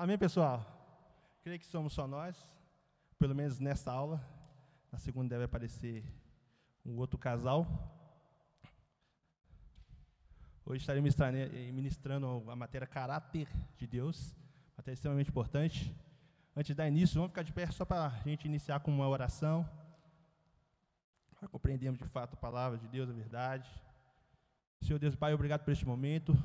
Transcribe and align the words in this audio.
Amém, 0.00 0.16
pessoal? 0.16 0.64
Creio 1.42 1.58
que 1.58 1.66
somos 1.66 1.92
só 1.92 2.06
nós, 2.06 2.46
pelo 3.18 3.34
menos 3.34 3.58
nessa 3.58 3.90
aula. 3.90 4.24
Na 4.92 4.98
segunda 5.00 5.30
deve 5.30 5.42
aparecer 5.42 6.04
um 6.86 6.96
outro 6.98 7.18
casal. 7.18 7.66
Hoje 10.64 10.82
estarei 10.82 11.02
ministrando 11.72 12.44
a 12.48 12.54
matéria 12.54 12.86
caráter 12.86 13.48
de 13.76 13.88
Deus, 13.88 14.36
matéria 14.76 14.94
extremamente 14.94 15.30
importante. 15.30 15.92
Antes 16.54 16.68
de 16.68 16.74
dar 16.74 16.86
início, 16.86 17.16
vamos 17.16 17.30
ficar 17.30 17.42
de 17.42 17.52
pé 17.52 17.66
só 17.66 17.84
para 17.84 18.06
a 18.06 18.20
gente 18.20 18.46
iniciar 18.46 18.78
com 18.78 18.92
uma 18.92 19.08
oração. 19.08 19.68
Para 21.40 21.48
compreendermos 21.48 21.98
de 21.98 22.06
fato 22.06 22.34
a 22.34 22.36
palavra 22.36 22.78
de 22.78 22.86
Deus, 22.86 23.10
a 23.10 23.12
verdade. 23.12 23.68
Senhor 24.80 25.00
Deus, 25.00 25.16
Pai, 25.16 25.34
obrigado 25.34 25.64
por 25.64 25.72
este 25.72 25.84
momento. 25.84 26.38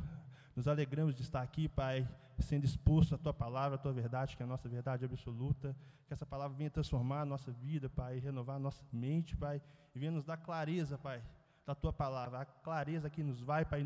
Nos 0.56 0.68
alegramos 0.68 1.14
de 1.14 1.22
estar 1.22 1.44
aqui, 1.44 1.70
Pai, 1.70 2.10
sendo 2.39 2.65
exposto 2.65 3.15
à 3.15 3.18
Tua 3.18 3.34
palavra, 3.34 3.75
à 3.75 3.78
Tua 3.78 3.93
verdade, 3.93 4.36
que 4.36 4.43
é 4.43 4.46
a 4.46 4.47
nossa 4.47 4.68
verdade 4.68 5.05
absoluta. 5.05 5.75
Que 6.07 6.14
essa 6.14 6.25
palavra 6.25 6.57
venha 6.57 6.69
transformar 6.69 7.21
a 7.21 7.25
nossa 7.25 7.51
vida, 7.51 7.89
Pai, 7.89 8.19
renovar 8.19 8.55
a 8.55 8.60
nossa 8.60 8.83
mente, 8.91 9.36
Pai, 9.36 9.61
e 9.93 10.00
venha 10.00 10.11
nos 10.11 10.25
dar 10.25 10.38
clareza, 10.38 10.97
Pai, 10.97 11.21
da 11.65 11.75
Tua 11.75 11.93
palavra. 11.93 12.41
A 12.41 12.46
clareza 12.46 13.10
que 13.10 13.24
nos 13.24 13.39
vai, 13.41 13.65
Pai, 13.65 13.86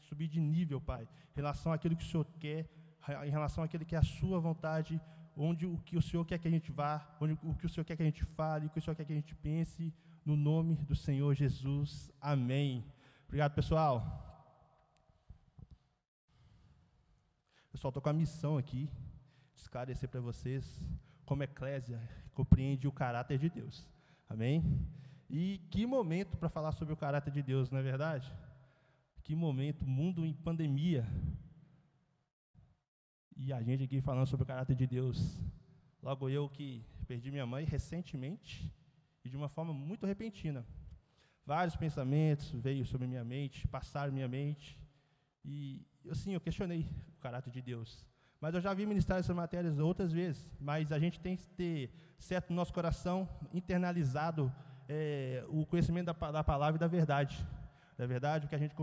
subir 0.00 0.28
de 0.28 0.40
nível, 0.40 0.80
Pai, 0.80 1.02
em 1.02 1.36
relação 1.36 1.72
àquilo 1.72 1.96
que 1.96 2.04
o 2.04 2.06
Senhor 2.06 2.26
quer, 2.40 2.68
em 3.24 3.30
relação 3.30 3.62
àquilo 3.62 3.84
que 3.84 3.94
é 3.94 3.98
a 3.98 4.02
Sua 4.02 4.40
vontade, 4.40 5.00
onde 5.36 5.66
o 5.66 5.78
que 5.78 5.96
o 5.96 6.02
Senhor 6.02 6.24
quer 6.24 6.38
que 6.38 6.48
a 6.48 6.50
gente 6.50 6.72
vá, 6.72 7.06
onde 7.20 7.38
o 7.42 7.54
que 7.54 7.66
o 7.66 7.68
Senhor 7.68 7.84
quer 7.84 7.96
que 7.96 8.02
a 8.02 8.06
gente 8.06 8.24
fale, 8.24 8.66
o 8.66 8.70
que 8.70 8.78
o 8.78 8.82
Senhor 8.82 8.96
quer 8.96 9.04
que 9.04 9.12
a 9.12 9.16
gente 9.16 9.34
pense, 9.34 9.92
no 10.24 10.34
nome 10.34 10.76
do 10.76 10.96
Senhor 10.96 11.34
Jesus. 11.34 12.10
Amém. 12.20 12.84
Obrigado, 13.26 13.54
pessoal. 13.54 14.35
Pessoal, 17.76 17.90
estou 17.90 18.02
com 18.02 18.08
a 18.08 18.12
missão 18.14 18.56
aqui 18.56 18.88
de 19.54 19.60
esclarecer 19.60 20.08
para 20.08 20.18
vocês 20.18 20.80
como 21.26 21.42
a 21.42 21.44
eclésia 21.44 22.00
compreende 22.32 22.88
o 22.88 22.90
caráter 22.90 23.38
de 23.38 23.50
Deus. 23.50 23.86
Amém? 24.30 24.64
E 25.28 25.58
que 25.70 25.84
momento 25.84 26.38
para 26.38 26.48
falar 26.48 26.72
sobre 26.72 26.94
o 26.94 26.96
caráter 26.96 27.30
de 27.30 27.42
Deus, 27.42 27.70
não 27.70 27.78
é 27.78 27.82
verdade? 27.82 28.32
Que 29.22 29.34
momento, 29.34 29.86
mundo 29.86 30.24
em 30.24 30.32
pandemia. 30.32 31.06
E 33.36 33.52
a 33.52 33.62
gente 33.62 33.84
aqui 33.84 34.00
falando 34.00 34.26
sobre 34.26 34.44
o 34.44 34.46
caráter 34.46 34.74
de 34.74 34.86
Deus. 34.86 35.38
Logo 36.02 36.30
eu 36.30 36.48
que 36.48 36.82
perdi 37.06 37.30
minha 37.30 37.44
mãe 37.44 37.66
recentemente 37.66 38.74
e 39.22 39.28
de 39.28 39.36
uma 39.36 39.50
forma 39.50 39.74
muito 39.74 40.06
repentina. 40.06 40.66
Vários 41.44 41.76
pensamentos 41.76 42.50
veio 42.52 42.86
sobre 42.86 43.06
minha 43.06 43.22
mente, 43.22 43.68
passaram 43.68 44.14
minha 44.14 44.28
mente. 44.28 44.80
E 45.44 45.86
assim, 46.10 46.34
eu 46.34 46.40
questionei 46.40 46.86
o 47.16 47.20
caráter 47.20 47.50
de 47.50 47.62
Deus. 47.62 48.04
Mas 48.40 48.54
eu 48.54 48.60
já 48.60 48.72
vi 48.74 48.86
ministrar 48.86 49.18
essas 49.18 49.34
matérias 49.34 49.78
outras 49.78 50.12
vezes, 50.12 50.48
mas 50.60 50.92
a 50.92 50.98
gente 50.98 51.18
tem 51.18 51.36
que 51.36 51.46
ter 51.48 51.90
certo 52.18 52.50
no 52.50 52.56
nosso 52.56 52.72
coração 52.72 53.28
internalizado 53.52 54.52
é, 54.88 55.44
o 55.48 55.64
conhecimento 55.66 56.06
da, 56.06 56.32
da, 56.32 56.44
palavra 56.44 56.76
e 56.76 56.80
da 56.80 56.86
verdade. 56.86 57.44
Da 57.96 58.06
verdade, 58.06 58.46
o 58.46 58.48
que 58.48 58.54
a 58.54 58.58
gente 58.58 58.74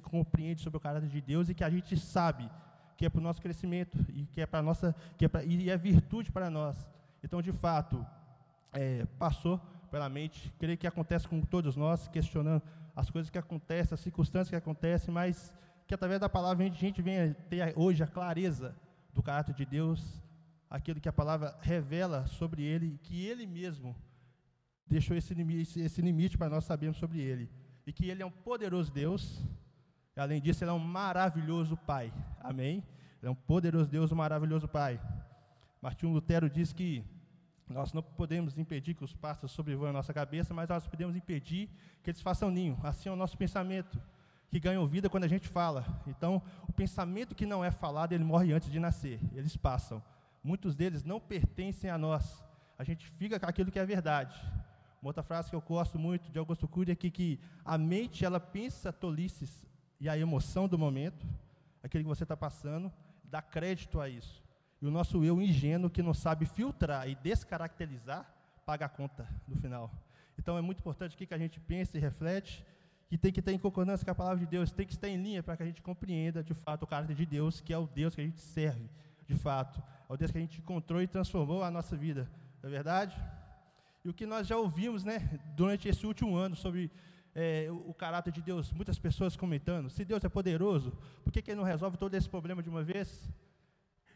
compreende 0.00 0.62
sobre 0.62 0.78
o 0.78 0.80
caráter 0.80 1.08
de 1.08 1.20
Deus 1.20 1.48
e 1.48 1.54
que 1.54 1.62
a 1.62 1.70
gente 1.70 1.96
sabe 1.96 2.50
que 2.96 3.06
é 3.06 3.10
para 3.10 3.18
o 3.18 3.22
nosso 3.22 3.40
crescimento 3.40 3.98
e 4.10 4.26
que 4.26 4.40
é 4.40 4.46
para 4.46 4.62
nossa, 4.62 4.94
que 5.18 5.24
é 5.24 5.28
pra, 5.28 5.44
e 5.44 5.68
é 5.68 5.76
virtude 5.76 6.32
para 6.32 6.48
nós. 6.48 6.88
Então, 7.22 7.42
de 7.42 7.52
fato, 7.52 8.04
é, 8.72 9.04
passou 9.18 9.60
pela 9.90 10.08
mente, 10.08 10.52
creio 10.58 10.78
que 10.78 10.86
acontece 10.86 11.28
com 11.28 11.40
todos 11.42 11.76
nós, 11.76 12.08
questionando 12.08 12.62
as 12.96 13.10
coisas 13.10 13.30
que 13.30 13.38
acontecem, 13.38 13.94
as 13.94 14.00
circunstâncias 14.00 14.48
que 14.48 14.56
acontecem, 14.56 15.12
mas 15.12 15.52
que 15.86 15.94
através 15.94 16.20
da 16.20 16.28
palavra 16.28 16.64
a 16.64 16.68
gente 16.68 17.02
venha 17.02 17.34
ter 17.48 17.72
hoje 17.76 18.02
a 18.02 18.06
clareza 18.06 18.74
do 19.12 19.22
caráter 19.22 19.54
de 19.54 19.64
Deus, 19.64 20.22
aquilo 20.70 21.00
que 21.00 21.08
a 21.08 21.12
palavra 21.12 21.56
revela 21.60 22.26
sobre 22.26 22.62
Ele, 22.62 22.98
que 23.02 23.24
Ele 23.26 23.46
mesmo 23.46 23.94
deixou 24.86 25.16
esse 25.16 25.34
limite, 25.34 25.80
esse 25.80 26.00
limite 26.00 26.38
para 26.38 26.48
nós 26.48 26.64
sabermos 26.64 26.98
sobre 26.98 27.20
Ele. 27.20 27.50
E 27.86 27.92
que 27.92 28.08
Ele 28.08 28.22
é 28.22 28.26
um 28.26 28.30
poderoso 28.30 28.92
Deus, 28.92 29.44
e 30.16 30.20
além 30.20 30.40
disso, 30.40 30.64
Ele 30.64 30.70
é 30.70 30.74
um 30.74 30.78
maravilhoso 30.78 31.76
Pai. 31.76 32.12
Amém? 32.40 32.84
Ele 33.20 33.28
é 33.28 33.30
um 33.30 33.34
poderoso 33.34 33.88
Deus, 33.88 34.12
um 34.12 34.16
maravilhoso 34.16 34.68
Pai. 34.68 35.00
Martinho 35.80 36.12
Lutero 36.12 36.48
diz 36.48 36.72
que 36.72 37.04
nós 37.68 37.92
não 37.92 38.02
podemos 38.02 38.58
impedir 38.58 38.94
que 38.94 39.04
os 39.04 39.14
pássaros 39.14 39.52
sobrevoem 39.52 39.90
a 39.90 39.92
nossa 39.92 40.12
cabeça, 40.12 40.52
mas 40.54 40.68
nós 40.68 40.86
podemos 40.86 41.16
impedir 41.16 41.68
que 42.02 42.10
eles 42.10 42.20
façam 42.20 42.50
ninho. 42.50 42.78
Assim 42.82 43.08
é 43.08 43.12
o 43.12 43.16
nosso 43.16 43.36
pensamento 43.36 44.00
que 44.52 44.60
ganham 44.60 44.86
vida 44.86 45.08
quando 45.08 45.24
a 45.24 45.28
gente 45.28 45.48
fala. 45.48 45.82
Então, 46.06 46.42
o 46.68 46.72
pensamento 46.74 47.34
que 47.34 47.46
não 47.46 47.64
é 47.64 47.70
falado, 47.70 48.12
ele 48.12 48.22
morre 48.22 48.52
antes 48.52 48.70
de 48.70 48.78
nascer. 48.78 49.18
Eles 49.32 49.56
passam. 49.56 50.02
Muitos 50.44 50.76
deles 50.76 51.02
não 51.04 51.18
pertencem 51.18 51.88
a 51.88 51.96
nós. 51.96 52.44
A 52.78 52.84
gente 52.84 53.06
fica 53.12 53.40
com 53.40 53.46
aquilo 53.46 53.70
que 53.70 53.78
é 53.78 53.86
verdade. 53.86 54.38
Uma 55.00 55.08
outra 55.08 55.22
frase 55.22 55.48
que 55.48 55.56
eu 55.56 55.60
gosto 55.62 55.98
muito 55.98 56.30
de 56.30 56.38
Augusto 56.38 56.68
Cury 56.68 56.92
é 56.92 56.94
que, 56.94 57.10
que 57.10 57.40
a 57.64 57.78
mente 57.78 58.26
ela 58.26 58.38
pensa 58.38 58.92
tolices 58.92 59.64
e 59.98 60.06
a 60.06 60.18
emoção 60.18 60.68
do 60.68 60.78
momento, 60.78 61.26
aquilo 61.82 62.04
que 62.04 62.08
você 62.08 62.24
está 62.24 62.36
passando, 62.36 62.92
dá 63.24 63.40
crédito 63.40 64.02
a 64.02 64.08
isso. 64.10 64.44
E 64.82 64.86
o 64.86 64.90
nosso 64.90 65.24
eu 65.24 65.40
ingênuo 65.40 65.88
que 65.88 66.02
não 66.02 66.12
sabe 66.12 66.44
filtrar 66.44 67.08
e 67.08 67.14
descaracterizar, 67.14 68.30
paga 68.66 68.84
a 68.84 68.88
conta 68.90 69.26
no 69.48 69.56
final. 69.56 69.90
Então 70.38 70.58
é 70.58 70.60
muito 70.60 70.80
importante 70.80 71.16
que 71.16 71.32
a 71.32 71.38
gente 71.38 71.58
pense 71.58 71.96
e 71.96 72.00
reflete 72.00 72.62
que 73.12 73.18
tem 73.18 73.30
que 73.30 73.40
estar 73.40 73.52
em 73.52 73.58
concordância 73.58 74.06
com 74.06 74.10
a 74.10 74.14
palavra 74.14 74.38
de 74.38 74.46
Deus, 74.46 74.72
tem 74.72 74.86
que 74.86 74.94
estar 74.94 75.06
em 75.06 75.22
linha 75.22 75.42
para 75.42 75.54
que 75.54 75.62
a 75.62 75.66
gente 75.66 75.82
compreenda 75.82 76.42
de 76.42 76.54
fato 76.54 76.84
o 76.84 76.86
caráter 76.86 77.14
de 77.14 77.26
Deus, 77.26 77.60
que 77.60 77.70
é 77.70 77.76
o 77.76 77.86
Deus 77.86 78.14
que 78.14 78.22
a 78.22 78.24
gente 78.24 78.40
serve, 78.40 78.88
de 79.28 79.34
fato, 79.34 79.82
é 80.08 80.12
o 80.14 80.16
Deus 80.16 80.30
que 80.30 80.38
a 80.38 80.40
gente 80.40 80.58
encontrou 80.60 81.02
e 81.02 81.06
transformou 81.06 81.62
a 81.62 81.70
nossa 81.70 81.94
vida, 81.94 82.26
não 82.62 82.70
é 82.70 82.72
verdade? 82.72 83.14
E 84.02 84.08
o 84.08 84.14
que 84.14 84.24
nós 84.24 84.46
já 84.46 84.56
ouvimos, 84.56 85.04
né, 85.04 85.38
durante 85.54 85.90
esse 85.90 86.06
último 86.06 86.36
ano 86.36 86.56
sobre 86.56 86.90
é, 87.34 87.68
o, 87.70 87.92
caráter 87.92 88.32
de 88.32 88.40
Deus, 88.40 88.72
muitas 88.72 88.98
pessoas 88.98 89.36
comentando, 89.36 89.90
se 89.90 90.06
Deus 90.06 90.24
é 90.24 90.28
poderoso, 90.30 90.96
por 91.22 91.30
que, 91.30 91.42
que 91.42 91.50
Ele 91.50 91.60
não 91.60 91.66
resolve 91.66 91.98
todo 91.98 92.14
esse 92.14 92.30
problema 92.30 92.62
de 92.62 92.70
uma 92.70 92.82
vez? 92.82 93.28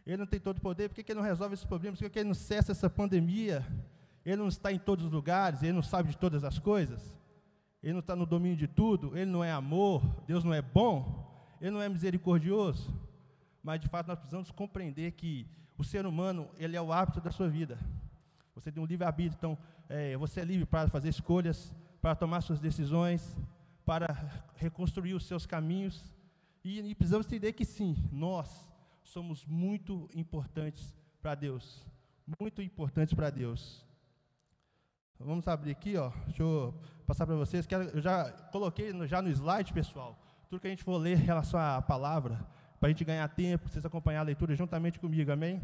Ele 0.07 0.17
não 0.17 0.27
tem 0.27 0.41
todo 0.41 0.57
o 0.57 0.63
poder, 0.63 0.89
por 0.89 0.95
que, 0.95 1.03
que 1.03 1.13
Ele 1.13 1.21
não 1.21 1.27
resolve 1.27 1.53
esses 1.53 1.67
problemas? 1.67 1.99
Por 1.99 2.07
que, 2.07 2.15
que 2.15 2.19
Ele 2.21 2.29
não 2.29 2.35
cessa 2.35 2.73
essa 2.73 2.89
pandemia? 2.89 3.63
Ele 4.25 4.37
não 4.37 4.49
está 4.49 4.73
em 4.73 4.79
todos 4.79 5.05
os 5.05 5.13
lugares, 5.13 5.63
Ele 5.63 5.75
não 5.75 5.83
sabe 5.83 6.09
de 6.09 6.17
todas 6.17 6.45
as 6.45 6.59
coisas? 6.59 7.15
Ele 7.87 7.93
não 7.93 8.01
está 8.01 8.17
no 8.17 8.27
domínio 8.27 8.57
de 8.57 8.67
tudo, 8.67 9.17
Ele 9.17 9.31
não 9.31 9.45
é 9.45 9.53
amor, 9.53 10.03
Deus 10.27 10.43
não 10.43 10.53
é 10.53 10.61
bom, 10.61 11.25
Ele 11.61 11.71
não 11.71 11.81
é 11.81 11.89
misericordioso. 11.89 12.93
Mas 13.63 13.81
de 13.81 13.87
fato 13.87 14.09
nós 14.09 14.19
precisamos 14.19 14.51
compreender 14.51 15.13
que 15.13 15.47
o 15.79 15.85
ser 15.85 16.05
humano, 16.05 16.51
ele 16.59 16.77
é 16.77 16.83
o 16.83 16.93
hábito 16.93 17.21
da 17.21 17.31
sua 17.31 17.49
vida. 17.49 17.79
Você 18.57 18.73
tem 18.73 18.83
um 18.83 18.87
livre-arbítrio, 18.87 19.37
então 19.37 19.57
é, 19.89 20.17
você 20.17 20.41
é 20.41 20.45
livre 20.45 20.67
para 20.67 20.89
fazer 20.89 21.11
escolhas, 21.11 21.73
para 22.03 22.17
tomar 22.17 22.41
suas 22.41 22.59
decisões, 22.59 23.37
para 23.85 24.09
reconstruir 24.57 25.15
os 25.15 25.25
seus 25.25 25.47
caminhos. 25.47 26.13
E, 26.65 26.81
e 26.81 26.93
precisamos 26.93 27.29
entender 27.29 27.53
que 27.53 27.65
sim, 27.65 27.95
nós 28.11 28.69
somos 29.05 29.47
muito 29.47 30.11
importantes 30.13 30.93
para 31.23 31.37
Deus. 31.37 31.87
Muito 32.41 32.61
importantes 32.61 33.15
para 33.15 33.31
Deus. 33.31 33.86
Vamos 35.19 35.49
abrir 35.49 35.71
aqui, 35.71 35.97
ó. 35.97 36.11
Deixa 36.27 36.43
eu 36.43 36.75
passar 37.07 37.27
para 37.27 37.35
vocês. 37.37 37.67
Eu 37.95 38.01
já 38.01 38.31
coloquei 38.53 38.93
já 39.07 39.23
no 39.23 39.31
slide, 39.31 39.73
pessoal, 39.73 40.19
tudo 40.49 40.61
que 40.61 40.67
a 40.67 40.71
gente 40.71 40.85
for 40.85 40.97
ler 40.99 41.19
em 41.19 41.25
relação 41.25 41.59
à 41.59 41.81
palavra, 41.81 42.47
para 42.79 42.89
a 42.89 42.91
gente 42.91 43.05
ganhar 43.05 43.27
tempo, 43.29 43.69
vocês 43.69 43.85
acompanhar 43.85 44.21
a 44.21 44.25
leitura 44.25 44.55
juntamente 44.55 45.01
comigo, 45.01 45.33
amém? 45.33 45.63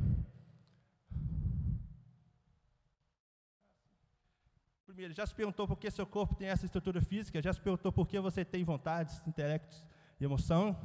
Primeiro, 4.87 5.13
já 5.15 5.27
se 5.27 5.35
perguntou 5.35 5.67
por 5.69 5.79
que 5.79 5.91
seu 5.91 6.07
corpo 6.07 6.35
tem 6.35 6.49
essa 6.49 6.65
estrutura 6.65 7.01
física? 7.03 7.43
Já 7.43 7.53
se 7.53 7.61
perguntou 7.61 7.93
por 7.93 8.07
que 8.07 8.19
você 8.21 8.45
tem 8.45 8.65
vontades, 8.65 9.23
intelectos 9.27 9.85
e 10.19 10.25
emoção? 10.25 10.77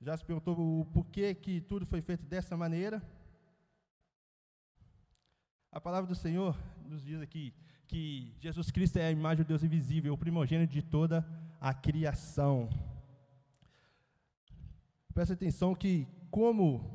Já 0.00 0.16
se 0.16 0.24
perguntou 0.24 0.56
o 0.58 0.84
porquê 0.86 1.34
que 1.34 1.60
tudo 1.60 1.86
foi 1.86 2.00
feito 2.00 2.24
dessa 2.24 2.56
maneira? 2.56 3.02
A 5.74 5.80
palavra 5.80 6.06
do 6.06 6.14
Senhor 6.14 6.56
nos 6.88 7.02
diz 7.02 7.20
aqui 7.20 7.52
que 7.88 8.32
Jesus 8.38 8.70
Cristo 8.70 8.96
é 8.96 9.06
a 9.06 9.10
imagem 9.10 9.44
do 9.44 9.48
Deus 9.48 9.64
invisível, 9.64 10.14
o 10.14 10.16
primogênito 10.16 10.72
de 10.72 10.80
toda 10.80 11.26
a 11.60 11.74
criação. 11.74 12.70
Presta 15.12 15.34
atenção 15.34 15.74
que, 15.74 16.06
como 16.30 16.88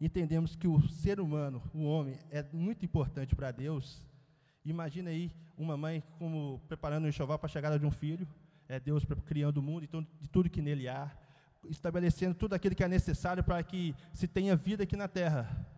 entendemos 0.00 0.56
que 0.56 0.66
o 0.66 0.88
ser 0.88 1.20
humano, 1.20 1.62
o 1.74 1.84
homem, 1.84 2.18
é 2.30 2.42
muito 2.50 2.82
importante 2.82 3.36
para 3.36 3.50
Deus, 3.50 4.02
imagina 4.64 5.10
aí 5.10 5.30
uma 5.54 5.76
mãe 5.76 6.02
como 6.18 6.62
preparando 6.66 7.04
um 7.04 7.08
enxoval 7.08 7.38
para 7.38 7.46
a 7.46 7.52
chegada 7.52 7.78
de 7.78 7.84
um 7.84 7.90
filho, 7.90 8.26
é 8.66 8.80
Deus 8.80 9.04
criando 9.26 9.58
o 9.58 9.62
mundo, 9.62 9.84
então 9.84 10.00
de 10.18 10.28
tudo 10.30 10.48
que 10.48 10.62
nele 10.62 10.88
há, 10.88 11.14
estabelecendo 11.68 12.34
tudo 12.34 12.54
aquilo 12.54 12.74
que 12.74 12.84
é 12.84 12.88
necessário 12.88 13.44
para 13.44 13.62
que 13.62 13.94
se 14.14 14.26
tenha 14.26 14.56
vida 14.56 14.84
aqui 14.84 14.96
na 14.96 15.08
terra. 15.08 15.73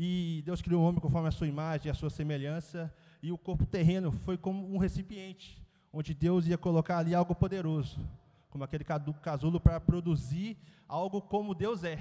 E 0.00 0.42
Deus 0.46 0.62
criou 0.62 0.80
o 0.80 0.86
homem 0.86 1.00
conforme 1.00 1.26
a 1.26 1.32
sua 1.32 1.48
imagem, 1.48 1.90
a 1.90 1.94
sua 1.94 2.08
semelhança, 2.08 2.94
e 3.20 3.32
o 3.32 3.36
corpo 3.36 3.66
terreno 3.66 4.12
foi 4.12 4.38
como 4.38 4.72
um 4.72 4.78
recipiente, 4.78 5.60
onde 5.92 6.14
Deus 6.14 6.46
ia 6.46 6.56
colocar 6.56 6.98
ali 6.98 7.14
algo 7.16 7.34
poderoso. 7.34 8.00
como 8.48 8.64
aquele 8.64 8.84
casulo 8.84 9.60
para 9.60 9.78
produzir 9.78 10.56
algo 10.88 11.20
como 11.20 11.54
Deus 11.54 11.84
é, 11.84 11.98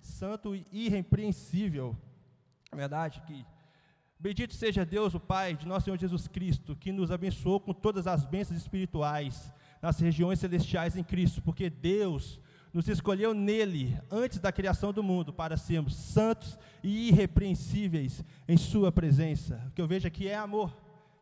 santo 0.00 0.54
e 0.54 0.66
irrepreensível. 0.72 1.96
É 2.70 2.76
verdade 2.76 3.22
que 3.26 3.46
bendito 4.18 4.54
seja 4.54 4.84
Deus, 4.84 5.14
o 5.14 5.20
Pai 5.20 5.54
de 5.54 5.66
nosso 5.66 5.84
Senhor 5.84 5.98
Jesus 5.98 6.28
Cristo, 6.28 6.76
que 6.76 6.92
nos 6.92 7.10
abençoou 7.10 7.60
com 7.60 7.72
todas 7.72 8.06
as 8.06 8.24
bênçãos 8.24 8.60
espirituais 8.60 9.52
nas 9.80 9.98
regiões 9.98 10.38
celestiais 10.38 10.96
em 10.96 11.04
Cristo, 11.04 11.40
porque 11.40 11.70
Deus 11.70 12.38
nos 12.76 12.88
escolheu 12.88 13.32
nele, 13.32 13.98
antes 14.10 14.38
da 14.38 14.52
criação 14.52 14.92
do 14.92 15.02
mundo, 15.02 15.32
para 15.32 15.56
sermos 15.56 15.96
santos 15.96 16.58
e 16.82 17.08
irrepreensíveis 17.08 18.22
em 18.46 18.58
Sua 18.58 18.92
presença. 18.92 19.64
O 19.68 19.70
que 19.70 19.80
eu 19.80 19.88
vejo 19.88 20.06
aqui 20.06 20.28
é 20.28 20.36
amor, 20.36 20.76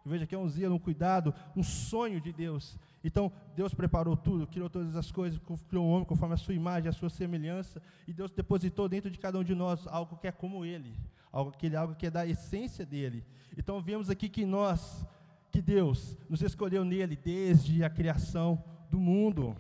eu 0.04 0.10
vejo 0.10 0.24
aqui 0.24 0.34
é 0.34 0.38
um 0.38 0.48
zelo, 0.48 0.74
um 0.74 0.80
cuidado, 0.80 1.32
um 1.54 1.62
sonho 1.62 2.20
de 2.20 2.32
Deus. 2.32 2.76
Então, 3.04 3.30
Deus 3.54 3.72
preparou 3.72 4.16
tudo, 4.16 4.48
criou 4.48 4.68
todas 4.68 4.96
as 4.96 5.12
coisas, 5.12 5.40
criou 5.68 5.86
o 5.86 5.90
homem 5.90 6.04
conforme 6.04 6.34
a 6.34 6.36
sua 6.36 6.54
imagem, 6.54 6.88
a 6.88 6.92
sua 6.92 7.08
semelhança, 7.08 7.80
e 8.04 8.12
Deus 8.12 8.32
depositou 8.32 8.88
dentro 8.88 9.08
de 9.08 9.16
cada 9.20 9.38
um 9.38 9.44
de 9.44 9.54
nós 9.54 9.86
algo 9.86 10.16
que 10.16 10.26
é 10.26 10.32
como 10.32 10.64
Ele, 10.64 10.92
algo 11.30 11.52
que, 11.52 11.76
algo 11.76 11.94
que 11.94 12.08
é 12.08 12.10
da 12.10 12.26
essência 12.26 12.84
dele. 12.84 13.24
Então, 13.56 13.80
vemos 13.80 14.10
aqui 14.10 14.28
que 14.28 14.44
nós, 14.44 15.06
que 15.52 15.62
Deus 15.62 16.18
nos 16.28 16.42
escolheu 16.42 16.84
nele 16.84 17.14
desde 17.14 17.84
a 17.84 17.88
criação 17.88 18.60
do 18.90 18.98
mundo 18.98 19.56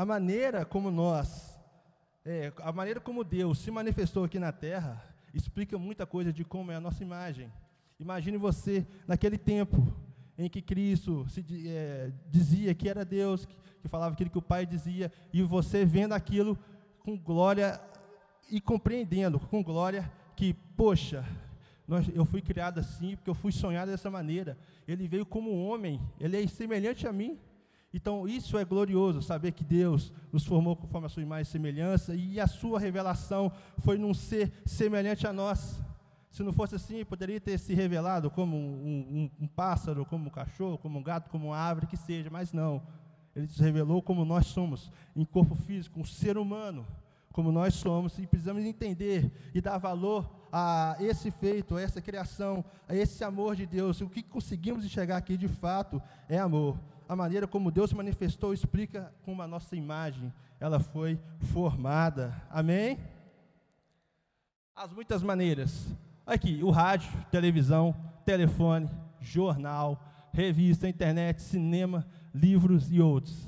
a 0.00 0.04
maneira 0.06 0.64
como 0.64 0.90
nós, 0.90 1.60
é, 2.24 2.50
a 2.62 2.72
maneira 2.72 2.98
como 2.98 3.22
Deus 3.22 3.58
se 3.58 3.70
manifestou 3.70 4.24
aqui 4.24 4.38
na 4.38 4.50
terra, 4.50 5.04
explica 5.34 5.76
muita 5.76 6.06
coisa 6.06 6.32
de 6.32 6.42
como 6.42 6.72
é 6.72 6.76
a 6.76 6.80
nossa 6.80 7.02
imagem. 7.02 7.52
Imagine 7.98 8.38
você 8.38 8.86
naquele 9.06 9.36
tempo 9.36 9.94
em 10.38 10.48
que 10.48 10.62
Cristo 10.62 11.26
se, 11.28 11.44
é, 11.68 12.10
dizia 12.30 12.74
que 12.74 12.88
era 12.88 13.04
Deus, 13.04 13.44
que, 13.44 13.54
que 13.82 13.88
falava 13.88 14.14
aquilo 14.14 14.30
que 14.30 14.38
o 14.38 14.42
Pai 14.42 14.64
dizia, 14.64 15.12
e 15.34 15.42
você 15.42 15.84
vendo 15.84 16.14
aquilo 16.14 16.58
com 17.00 17.14
glória 17.18 17.78
e 18.50 18.58
compreendendo 18.58 19.38
com 19.38 19.62
glória 19.62 20.10
que, 20.34 20.54
poxa, 20.78 21.26
eu 22.14 22.24
fui 22.24 22.40
criado 22.40 22.80
assim, 22.80 23.16
porque 23.16 23.28
eu 23.28 23.34
fui 23.34 23.52
sonhado 23.52 23.90
dessa 23.90 24.10
maneira. 24.10 24.56
Ele 24.88 25.06
veio 25.06 25.26
como 25.26 25.62
homem, 25.62 26.00
ele 26.18 26.42
é 26.42 26.46
semelhante 26.46 27.06
a 27.06 27.12
mim. 27.12 27.38
Então, 27.92 28.28
isso 28.28 28.56
é 28.56 28.64
glorioso, 28.64 29.20
saber 29.20 29.50
que 29.52 29.64
Deus 29.64 30.12
nos 30.32 30.46
formou 30.46 30.76
conforme 30.76 31.06
a 31.06 31.10
sua 31.10 31.22
imagem 31.22 31.42
e 31.42 31.52
semelhança, 31.52 32.14
e 32.14 32.38
a 32.38 32.46
sua 32.46 32.78
revelação 32.78 33.50
foi 33.78 33.98
num 33.98 34.14
ser 34.14 34.52
semelhante 34.64 35.26
a 35.26 35.32
nós. 35.32 35.82
Se 36.30 36.44
não 36.44 36.52
fosse 36.52 36.76
assim, 36.76 37.04
poderia 37.04 37.40
ter 37.40 37.58
se 37.58 37.74
revelado 37.74 38.30
como 38.30 38.56
um, 38.56 39.30
um, 39.40 39.44
um 39.44 39.46
pássaro, 39.48 40.06
como 40.06 40.26
um 40.26 40.30
cachorro, 40.30 40.78
como 40.78 41.00
um 41.00 41.02
gato, 41.02 41.28
como 41.28 41.48
uma 41.48 41.56
árvore, 41.56 41.88
que 41.88 41.96
seja, 41.96 42.30
mas 42.30 42.52
não. 42.52 42.80
Ele 43.34 43.48
se 43.48 43.60
revelou 43.60 44.00
como 44.00 44.24
nós 44.24 44.46
somos, 44.46 44.90
em 45.16 45.24
corpo 45.24 45.56
físico, 45.56 45.98
um 45.98 46.04
ser 46.04 46.38
humano, 46.38 46.86
como 47.32 47.50
nós 47.50 47.74
somos, 47.74 48.16
e 48.20 48.26
precisamos 48.26 48.64
entender 48.64 49.32
e 49.52 49.60
dar 49.60 49.78
valor 49.78 50.30
a 50.52 50.96
esse 51.00 51.32
feito, 51.32 51.76
a 51.76 51.82
essa 51.82 52.00
criação, 52.00 52.64
a 52.88 52.94
esse 52.94 53.24
amor 53.24 53.56
de 53.56 53.66
Deus. 53.66 54.00
O 54.00 54.08
que 54.08 54.22
conseguimos 54.22 54.84
enxergar 54.84 55.16
aqui 55.16 55.36
de 55.36 55.48
fato 55.48 56.00
é 56.28 56.38
amor 56.38 56.78
a 57.10 57.16
maneira 57.16 57.44
como 57.44 57.72
Deus 57.72 57.92
manifestou 57.92 58.54
explica 58.54 59.12
como 59.24 59.42
a 59.42 59.46
nossa 59.48 59.74
imagem 59.74 60.32
ela 60.60 60.78
foi 60.78 61.18
formada. 61.52 62.40
Amém? 62.48 63.00
As 64.76 64.92
muitas 64.92 65.20
maneiras. 65.20 65.88
Aqui, 66.24 66.62
o 66.62 66.70
rádio, 66.70 67.10
televisão, 67.28 67.96
telefone, 68.24 68.88
jornal, 69.20 70.00
revista, 70.32 70.88
internet, 70.88 71.42
cinema, 71.42 72.06
livros 72.32 72.92
e 72.92 73.00
outros. 73.00 73.44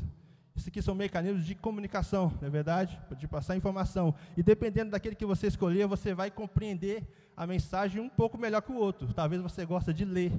Isso 0.56 0.68
aqui 0.68 0.82
são 0.82 0.96
mecanismos 0.96 1.46
de 1.46 1.54
comunicação, 1.54 2.32
não 2.40 2.48
é 2.48 2.50
verdade? 2.50 3.00
De 3.16 3.28
passar 3.28 3.56
informação. 3.56 4.12
E 4.36 4.42
dependendo 4.42 4.90
daquele 4.90 5.14
que 5.14 5.24
você 5.24 5.46
escolher, 5.46 5.86
você 5.86 6.12
vai 6.12 6.32
compreender 6.32 7.06
a 7.36 7.46
mensagem 7.46 8.02
um 8.02 8.08
pouco 8.08 8.36
melhor 8.36 8.60
que 8.60 8.72
o 8.72 8.76
outro. 8.76 9.14
Talvez 9.14 9.40
você 9.40 9.64
goste 9.64 9.92
de 9.92 10.04
ler, 10.04 10.32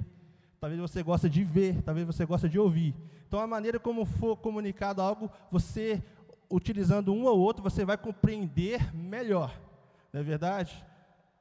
talvez 0.64 0.80
você 0.80 1.02
goste 1.02 1.28
de 1.28 1.44
ver, 1.44 1.82
talvez 1.82 2.06
você 2.06 2.24
goste 2.24 2.48
de 2.48 2.58
ouvir. 2.58 2.94
Então, 3.28 3.38
a 3.38 3.46
maneira 3.46 3.78
como 3.78 4.06
for 4.06 4.34
comunicado 4.34 5.02
algo, 5.02 5.30
você, 5.50 6.02
utilizando 6.50 7.12
um 7.12 7.24
ou 7.26 7.38
outro, 7.38 7.62
você 7.62 7.84
vai 7.84 7.98
compreender 7.98 8.96
melhor. 8.96 9.60
Não 10.10 10.22
é 10.22 10.24
verdade? 10.24 10.82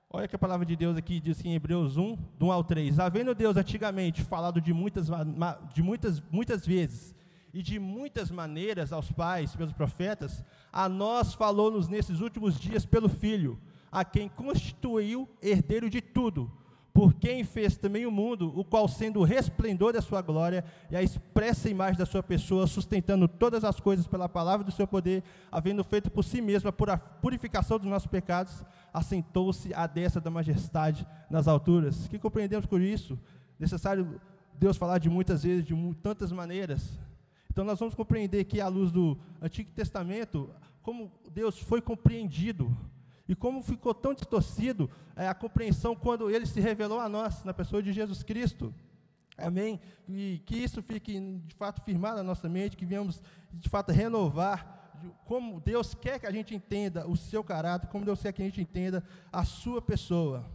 Olha 0.09 0.27
que 0.27 0.35
a 0.35 0.39
palavra 0.39 0.65
de 0.65 0.75
Deus 0.75 0.97
aqui 0.97 1.21
diz 1.21 1.43
em 1.45 1.55
Hebreus 1.55 1.95
1, 1.95 2.17
do 2.37 2.47
1 2.47 2.51
ao 2.51 2.65
3. 2.65 2.99
Havendo 2.99 3.33
Deus 3.33 3.55
antigamente 3.55 4.21
falado 4.21 4.59
de 4.59 4.73
muitas, 4.73 5.07
de 5.73 5.81
muitas, 5.81 6.21
muitas 6.29 6.65
vezes 6.65 7.15
e 7.53 7.63
de 7.63 7.79
muitas 7.79 8.29
maneiras 8.29 8.91
aos 8.91 9.09
pais 9.09 9.55
pelos 9.55 9.71
profetas, 9.71 10.43
a 10.69 10.89
nós 10.89 11.33
falou-nos 11.33 11.87
nesses 11.87 12.19
últimos 12.19 12.59
dias 12.59 12.85
pelo 12.85 13.07
Filho, 13.07 13.57
a 13.89 14.03
quem 14.03 14.27
constituiu 14.27 15.29
herdeiro 15.41 15.89
de 15.89 16.01
tudo 16.01 16.51
por 16.93 17.15
quem 17.15 17.43
fez 17.43 17.75
também 17.75 18.05
o 18.05 18.11
mundo, 18.11 18.53
o 18.55 18.63
qual, 18.63 18.87
sendo 18.87 19.19
o 19.19 19.23
resplendor 19.23 19.91
da 19.91 20.01
sua 20.01 20.21
glória 20.21 20.63
e 20.91 20.95
a 20.95 21.01
expressa 21.01 21.67
imagem 21.67 21.97
da 21.97 22.05
sua 22.05 22.21
pessoa, 22.21 22.67
sustentando 22.67 23.27
todas 23.27 23.63
as 23.63 23.79
coisas 23.79 24.05
pela 24.05 24.29
palavra 24.29 24.63
do 24.63 24.71
seu 24.71 24.85
poder, 24.85 25.23
havendo 25.51 25.83
feito 25.83 26.11
por 26.11 26.23
si 26.23 26.39
mesmo 26.39 26.69
a 26.69 26.97
purificação 26.97 27.79
dos 27.79 27.87
nossos 27.87 28.07
pecados, 28.07 28.63
assentou-se 28.93 29.73
à 29.73 29.87
destra 29.87 30.21
da 30.21 30.29
majestade 30.29 31.07
nas 31.31 31.47
alturas. 31.47 32.05
O 32.05 32.09
que 32.09 32.19
compreendemos 32.19 32.67
por 32.67 32.79
isso? 32.79 33.17
Necessário 33.59 34.21
Deus 34.53 34.77
falar 34.77 34.99
de 34.99 35.09
muitas 35.09 35.41
vezes, 35.41 35.65
de 35.65 35.73
tantas 35.95 36.31
maneiras. 36.31 36.99
Então, 37.49 37.65
nós 37.65 37.79
vamos 37.79 37.95
compreender 37.95 38.43
que, 38.43 38.61
à 38.61 38.67
luz 38.67 38.91
do 38.91 39.17
Antigo 39.41 39.71
Testamento, 39.71 40.49
como 40.83 41.11
Deus 41.31 41.57
foi 41.57 41.81
compreendido 41.81 42.75
e 43.27 43.35
como 43.35 43.61
ficou 43.63 43.93
tão 43.93 44.13
distorcido 44.13 44.89
é, 45.15 45.27
a 45.27 45.33
compreensão 45.33 45.95
quando 45.95 46.29
ele 46.29 46.45
se 46.45 46.59
revelou 46.59 46.99
a 46.99 47.07
nós, 47.07 47.43
na 47.43 47.53
pessoa 47.53 47.81
de 47.81 47.93
Jesus 47.93 48.23
Cristo. 48.23 48.73
Amém? 49.37 49.79
E 50.07 50.41
que 50.45 50.55
isso 50.55 50.81
fique 50.81 51.19
de 51.19 51.55
fato 51.55 51.81
firmado 51.81 52.17
na 52.17 52.23
nossa 52.23 52.47
mente, 52.47 52.77
que 52.77 52.85
venhamos 52.85 53.21
de 53.51 53.69
fato 53.69 53.91
renovar 53.91 54.81
como 55.25 55.59
Deus 55.59 55.93
quer 55.93 56.19
que 56.19 56.25
a 56.25 56.31
gente 56.31 56.55
entenda 56.55 57.07
o 57.07 57.17
seu 57.17 57.43
caráter, 57.43 57.87
como 57.87 58.05
Deus 58.05 58.21
quer 58.21 58.31
que 58.31 58.41
a 58.41 58.45
gente 58.45 58.61
entenda 58.61 59.03
a 59.31 59.43
sua 59.43 59.81
pessoa. 59.81 60.45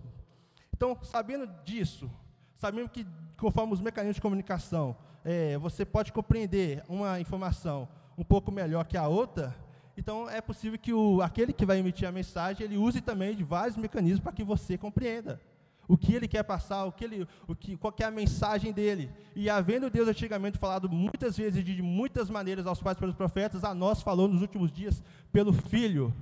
Então, 0.73 0.97
sabendo 1.03 1.47
disso, 1.65 2.11
sabendo 2.57 2.89
que 2.89 3.07
conforme 3.37 3.73
os 3.73 3.81
mecanismos 3.81 4.17
de 4.17 4.23
comunicação, 4.23 4.97
é, 5.25 5.59
você 5.59 5.85
pode 5.85 6.13
compreender 6.13 6.83
uma 6.89 7.21
informação 7.21 7.89
um 8.17 8.25
pouco 8.25 8.51
melhor 8.51 8.85
que 8.85 8.97
a 8.97 9.07
outra, 9.07 9.55
então 9.99 10.31
é 10.31 10.41
possível 10.41 10.79
que 10.79 10.93
o, 10.93 11.21
aquele 11.21 11.53
que 11.53 11.67
vai 11.67 11.77
emitir 11.77 12.07
a 12.07 12.13
mensagem, 12.13 12.65
ele 12.65 12.77
use 12.77 13.01
também 13.01 13.35
de 13.35 13.43
vários 13.43 13.77
mecanismos 13.77 14.21
para 14.21 14.31
que 14.31 14.45
você 14.45 14.79
compreenda 14.79 15.41
o 15.89 15.99
que 15.99 16.15
ele 16.15 16.29
quer 16.29 16.45
passar, 16.45 16.85
o 16.85 16.93
que 16.93 17.03
ele, 17.03 17.27
o 17.49 17.57
que, 17.57 17.77
qual 17.77 17.93
é 17.99 18.05
a 18.05 18.11
mensagem 18.11 18.73
dele. 18.73 19.11
E 19.35 19.51
havendo 19.51 19.91
Deus 19.91 20.07
antigamente 20.07 20.57
falado 20.57 20.89
muitas 20.89 21.37
vezes 21.37 21.65
de 21.65 21.83
muitas 21.83 22.31
maneiras 22.31 22.65
aos 22.65 22.81
pais 22.81 22.97
pelos 22.97 23.17
profetas, 23.17 23.65
a 23.65 23.75
nós 23.75 24.01
falou 24.01 24.29
nos 24.29 24.41
últimos 24.41 24.71
dias 24.71 25.03
pelo 25.33 25.53
Filho. 25.53 26.15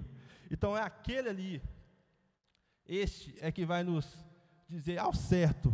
Então 0.50 0.74
é 0.74 0.80
aquele 0.80 1.28
ali, 1.28 1.62
este 2.88 3.36
é 3.42 3.52
que 3.52 3.66
vai 3.66 3.84
nos 3.84 4.08
dizer 4.66 4.96
ao 4.96 5.12
certo 5.12 5.70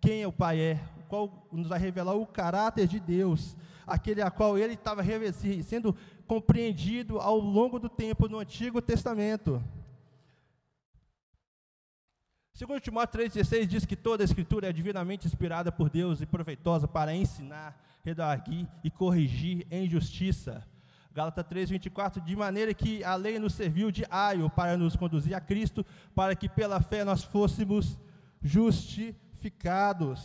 quem 0.00 0.22
é 0.22 0.26
o 0.26 0.32
Pai 0.32 0.58
é, 0.58 0.80
qual 1.06 1.46
nos 1.52 1.68
vai 1.68 1.78
revelar 1.78 2.14
o 2.14 2.26
caráter 2.26 2.86
de 2.86 2.98
Deus, 2.98 3.54
aquele 3.86 4.22
a 4.22 4.30
qual 4.30 4.58
ele 4.58 4.74
estava 4.74 5.02
sendo 5.62 5.94
compreendido 6.22 7.18
ao 7.18 7.38
longo 7.38 7.78
do 7.78 7.88
tempo 7.88 8.28
no 8.28 8.38
Antigo 8.38 8.80
Testamento. 8.80 9.62
Segundo 12.54 12.80
Timóteo 12.80 13.20
3,16 13.20 13.66
diz 13.66 13.84
que 13.84 13.96
toda 13.96 14.22
a 14.22 14.26
escritura 14.26 14.68
é 14.68 14.72
divinamente 14.72 15.26
inspirada 15.26 15.72
por 15.72 15.88
Deus 15.88 16.20
e 16.20 16.26
proveitosa 16.26 16.86
para 16.86 17.14
ensinar, 17.14 17.80
redarguir 18.04 18.68
e 18.84 18.90
corrigir 18.90 19.66
em 19.70 19.88
justiça. 19.88 20.66
Gálatas 21.12 21.44
3,24, 21.46 22.22
de 22.22 22.36
maneira 22.36 22.72
que 22.72 23.02
a 23.04 23.14
lei 23.14 23.38
nos 23.38 23.54
serviu 23.54 23.90
de 23.90 24.04
aio 24.10 24.48
para 24.48 24.76
nos 24.76 24.96
conduzir 24.96 25.34
a 25.34 25.40
Cristo, 25.40 25.84
para 26.14 26.34
que 26.34 26.48
pela 26.48 26.80
fé 26.80 27.04
nós 27.04 27.22
fôssemos 27.22 27.98
justificados. 28.42 30.22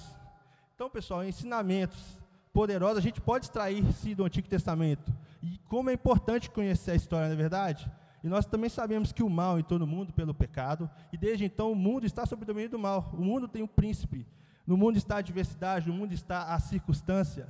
Então, 0.75 0.89
pessoal, 0.89 1.23
ensinamentos 1.23 2.17
poderosos 2.57 2.97
a 2.97 3.01
gente 3.01 3.21
pode 3.21 3.45
extrair 3.45 3.85
sim 3.93 4.15
do 4.15 4.25
Antigo 4.25 4.47
Testamento. 4.47 5.13
E 5.43 5.59
como 5.69 5.91
é 5.91 5.93
importante 5.93 6.49
conhecer 6.49 6.89
a 6.89 6.95
história, 6.95 7.27
não 7.27 7.35
é 7.35 7.37
verdade? 7.37 7.87
E 8.23 8.27
nós 8.27 8.47
também 8.47 8.67
sabemos 8.67 9.11
que 9.11 9.21
o 9.21 9.29
mal 9.29 9.59
entrou 9.59 9.77
no 9.77 9.85
mundo 9.85 10.11
pelo 10.11 10.33
pecado, 10.33 10.89
e 11.13 11.17
desde 11.19 11.45
então 11.45 11.71
o 11.71 11.75
mundo 11.75 12.07
está 12.07 12.25
sob 12.25 12.41
o 12.41 12.45
domínio 12.47 12.71
do 12.71 12.79
mal. 12.79 13.11
O 13.13 13.21
mundo 13.21 13.47
tem 13.47 13.61
um 13.61 13.67
príncipe, 13.67 14.25
no 14.65 14.75
mundo 14.75 14.97
está 14.97 15.17
a 15.17 15.21
diversidade, 15.21 15.87
no 15.87 15.93
mundo 15.93 16.13
está 16.13 16.45
a 16.55 16.59
circunstância. 16.59 17.47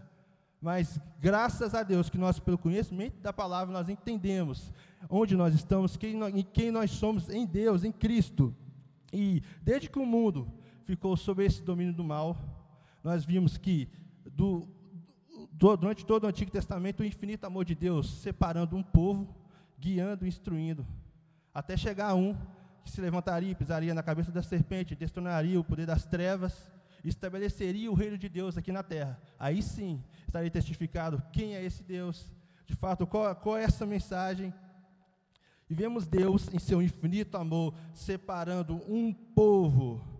Mas 0.61 0.99
graças 1.21 1.73
a 1.73 1.83
Deus 1.83 2.09
que 2.09 2.17
nós, 2.17 2.37
pelo 2.37 2.57
conhecimento 2.57 3.17
da 3.21 3.31
palavra, 3.31 3.73
nós 3.73 3.87
entendemos 3.87 4.73
onde 5.09 5.37
nós 5.37 5.55
estamos, 5.55 5.95
quem 5.95 6.17
nós, 6.17 6.35
em 6.35 6.43
quem 6.43 6.69
nós 6.69 6.91
somos 6.91 7.29
em 7.29 7.45
Deus, 7.45 7.85
em 7.85 7.93
Cristo. 7.93 8.53
E 9.13 9.41
desde 9.61 9.89
que 9.89 9.99
o 9.99 10.05
mundo 10.05 10.51
ficou 10.83 11.15
sob 11.15 11.45
esse 11.45 11.63
domínio 11.63 11.93
do 11.93 12.03
mal, 12.03 12.35
nós 13.01 13.23
vimos 13.23 13.57
que 13.57 13.87
do, 14.37 14.67
durante 15.57 16.05
todo 16.05 16.25
o 16.25 16.27
Antigo 16.27 16.51
Testamento, 16.51 17.01
o 17.01 17.05
infinito 17.05 17.45
amor 17.45 17.65
de 17.65 17.73
Deus, 17.73 18.21
separando 18.21 18.75
um 18.75 18.83
povo, 18.83 19.35
guiando, 19.79 20.27
instruindo, 20.27 20.85
até 21.53 21.75
chegar 21.75 22.11
a 22.11 22.15
um 22.15 22.37
que 22.83 22.91
se 22.91 23.01
levantaria 23.01 23.55
pisaria 23.55 23.93
na 23.93 24.03
cabeça 24.03 24.31
da 24.31 24.43
serpente, 24.43 24.95
destronaria 24.95 25.59
o 25.59 25.63
poder 25.63 25.87
das 25.87 26.05
trevas, 26.05 26.69
estabeleceria 27.03 27.91
o 27.91 27.95
reino 27.95 28.17
de 28.17 28.29
Deus 28.29 28.55
aqui 28.55 28.71
na 28.71 28.83
terra. 28.83 29.19
Aí 29.39 29.61
sim 29.63 30.03
estaria 30.27 30.51
testificado 30.51 31.21
quem 31.33 31.55
é 31.55 31.65
esse 31.65 31.83
Deus, 31.83 32.31
de 32.65 32.75
fato, 32.75 33.07
qual, 33.07 33.35
qual 33.35 33.57
é 33.57 33.63
essa 33.63 33.85
mensagem. 33.85 34.53
E 35.69 35.73
vemos 35.73 36.05
Deus, 36.05 36.53
em 36.53 36.59
seu 36.59 36.81
infinito 36.81 37.35
amor, 37.35 37.73
separando 37.93 38.75
um 38.87 39.11
povo 39.11 40.16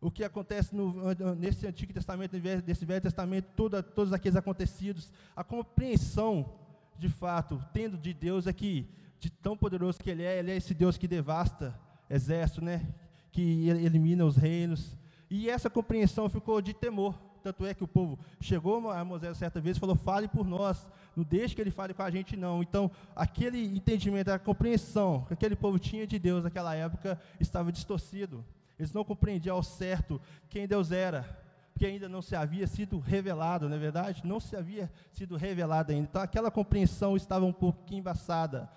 o 0.00 0.10
que 0.10 0.22
acontece 0.22 0.74
no, 0.74 0.94
nesse 1.34 1.66
Antigo 1.66 1.92
Testamento, 1.92 2.36
nesse 2.66 2.84
Velho 2.84 3.00
Testamento, 3.00 3.46
toda, 3.56 3.82
todos 3.82 4.12
aqueles 4.12 4.36
acontecidos, 4.36 5.12
a 5.34 5.42
compreensão, 5.42 6.52
de 6.96 7.08
fato, 7.08 7.62
tendo 7.72 7.96
de 7.96 8.14
Deus 8.14 8.46
é 8.46 8.52
que, 8.52 8.88
de 9.18 9.30
tão 9.30 9.56
poderoso 9.56 9.98
que 9.98 10.10
Ele 10.10 10.22
é, 10.22 10.38
Ele 10.38 10.52
é 10.52 10.56
esse 10.56 10.72
Deus 10.72 10.96
que 10.96 11.08
devasta 11.08 11.78
exército, 12.08 12.64
né? 12.64 12.86
que 13.32 13.68
elimina 13.68 14.24
os 14.24 14.36
reinos. 14.36 14.96
E 15.30 15.48
essa 15.48 15.68
compreensão 15.68 16.28
ficou 16.28 16.60
de 16.60 16.72
temor. 16.72 17.14
Tanto 17.42 17.64
é 17.64 17.72
que 17.72 17.84
o 17.84 17.88
povo 17.88 18.18
chegou 18.40 18.90
a 18.90 19.04
Moisés 19.04 19.36
certa 19.36 19.60
vez 19.60 19.76
e 19.76 19.80
falou: 19.80 19.94
fale 19.94 20.26
por 20.26 20.44
nós, 20.46 20.86
não 21.14 21.24
deixe 21.24 21.54
que 21.54 21.60
ele 21.60 21.70
fale 21.70 21.94
com 21.94 22.02
a 22.02 22.10
gente, 22.10 22.36
não. 22.36 22.62
Então, 22.62 22.90
aquele 23.14 23.64
entendimento, 23.64 24.30
a 24.30 24.38
compreensão 24.38 25.24
que 25.28 25.34
aquele 25.34 25.54
povo 25.54 25.78
tinha 25.78 26.06
de 26.06 26.18
Deus 26.18 26.42
naquela 26.42 26.74
época 26.74 27.20
estava 27.38 27.70
distorcido. 27.70 28.44
Eles 28.78 28.92
não 28.92 29.04
compreendiam 29.04 29.56
ao 29.56 29.62
certo 29.62 30.20
quem 30.48 30.66
Deus 30.66 30.92
era, 30.92 31.24
porque 31.72 31.86
ainda 31.86 32.08
não 32.08 32.22
se 32.22 32.36
havia 32.36 32.66
sido 32.66 32.98
revelado, 32.98 33.68
não 33.68 33.76
é 33.76 33.78
verdade? 33.78 34.22
Não 34.24 34.38
se 34.38 34.56
havia 34.56 34.90
sido 35.12 35.36
revelado 35.36 35.92
ainda. 35.92 36.08
Então 36.08 36.22
aquela 36.22 36.50
compreensão 36.50 37.16
estava 37.16 37.44
um 37.44 37.52
pouquinho 37.52 38.00
embaçada. 38.00 38.70